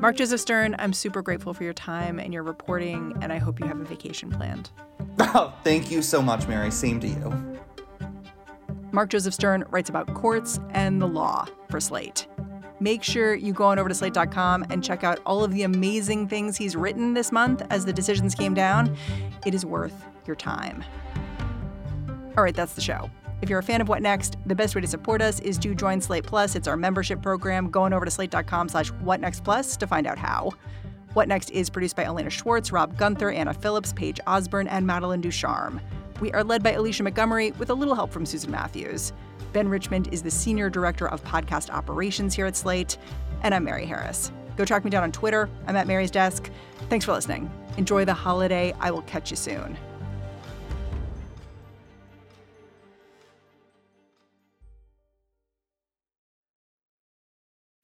Mark 0.01 0.17
Joseph 0.17 0.41
Stern, 0.41 0.77
I'm 0.79 0.93
super 0.93 1.23
grateful 1.23 1.55
for 1.55 1.65
your 1.65 1.73
time 1.73 2.19
and 2.19 2.35
your 2.35 2.43
reporting, 2.43 3.17
and 3.23 3.33
I 3.33 3.39
hope 3.39 3.59
you 3.59 3.67
have 3.67 3.81
a 3.81 3.85
vacation 3.85 4.31
planned. 4.31 4.71
Oh, 5.19 5.55
thank 5.65 5.91
you 5.91 6.03
so 6.03 6.21
much, 6.21 6.47
Mary. 6.47 6.71
Same 6.71 7.01
to 7.01 7.07
you. 7.07 7.59
Mark 8.93 9.11
Joseph 9.11 9.33
Stern 9.33 9.65
writes 9.71 9.89
about 9.89 10.13
courts 10.15 10.61
and 10.71 11.01
the 11.01 11.07
law 11.07 11.47
for 11.71 11.81
Slate. 11.81 12.27
Make 12.81 13.03
sure 13.03 13.35
you 13.35 13.55
go 13.55 13.65
on 13.65 13.79
over 13.79 13.89
to 13.89 13.95
slate.com 13.95 14.67
and 14.71 14.85
check 14.85 15.05
out 15.05 15.21
all 15.25 15.43
of 15.43 15.53
the 15.53 15.63
amazing 15.63 16.29
things 16.29 16.57
he's 16.57 16.77
written 16.77 17.15
this 17.15 17.33
month 17.33 17.63
as 17.71 17.87
the 17.87 17.93
decisions 17.93 18.35
came 18.35 18.53
down. 18.53 18.95
It 19.47 19.55
is 19.55 19.65
worth 19.65 20.05
your 20.27 20.37
time. 20.37 20.85
All 22.37 22.45
right, 22.45 22.55
that's 22.55 22.75
the 22.75 22.83
show. 22.83 23.11
If 23.43 23.51
you're 23.51 23.59
a 23.59 23.63
fan 23.63 23.81
of 23.81 23.89
What 23.89 24.01
Next, 24.03 24.37
the 24.47 24.55
best 24.55 24.75
way 24.75 24.81
to 24.81 24.87
support 24.87 25.21
us 25.21 25.41
is 25.41 25.59
to 25.59 25.75
join 25.75 26.01
Slate 26.01 26.25
Plus. 26.25 26.57
It's 26.57 26.67
our 26.67 26.77
membership 26.77 27.21
program. 27.21 27.71
Going 27.71 27.93
over 27.93 28.05
to 28.05 28.11
slate.com 28.11 28.69
slash 28.71 28.91
whatnextplus 28.93 29.77
to 29.77 29.87
find 29.87 30.07
out 30.07 30.19
how. 30.19 30.53
What 31.13 31.29
Next 31.29 31.51
is 31.51 31.71
produced 31.71 31.97
by 31.97 32.05
Elena 32.05 32.31
Schwartz, 32.31 32.73
Rob 32.73 32.97
Gunther, 32.97 33.31
Anna 33.31 33.53
Phillips, 33.53 33.93
Paige 33.93 34.21
Osborne, 34.27 34.69
and 34.69 34.87
Madeline 34.87 35.21
Ducharme. 35.21 35.81
We 36.21 36.33
are 36.33 36.43
led 36.43 36.63
by 36.63 36.73
Alicia 36.73 37.03
Montgomery 37.03 37.53
with 37.53 37.71
a 37.71 37.75
little 37.75 37.95
help 37.95 38.11
from 38.11 38.25
Susan 38.25 38.51
Matthews. 38.51 39.13
Ben 39.53 39.69
Richmond 39.69 40.09
is 40.13 40.23
the 40.23 40.31
Senior 40.31 40.71
Director 40.71 41.09
of 41.09 41.23
Podcast 41.25 41.71
Operations 41.71 42.35
here 42.35 42.47
at 42.47 42.57
Slate. 42.57 42.97
And 43.43 43.55
I'm 43.55 43.65
Mary 43.65 43.87
Harris. 43.87 44.33
Go 44.57 44.65
track 44.65 44.85
me 44.85 44.91
down 44.91 45.03
on 45.03 45.13
Twitter. 45.13 45.51
I'm 45.67 45.77
at 45.77 45.87
Mary's 45.87 46.11
Desk. 46.11 46.51
Thanks 46.89 47.05
for 47.05 47.13
listening. 47.13 47.51
Enjoy 47.77 48.07
the 48.07 48.15
holiday. 48.15 48.75
I 48.81 48.91
will 48.91 49.03
catch 49.03 49.31
you 49.31 49.37
soon. 49.37 49.77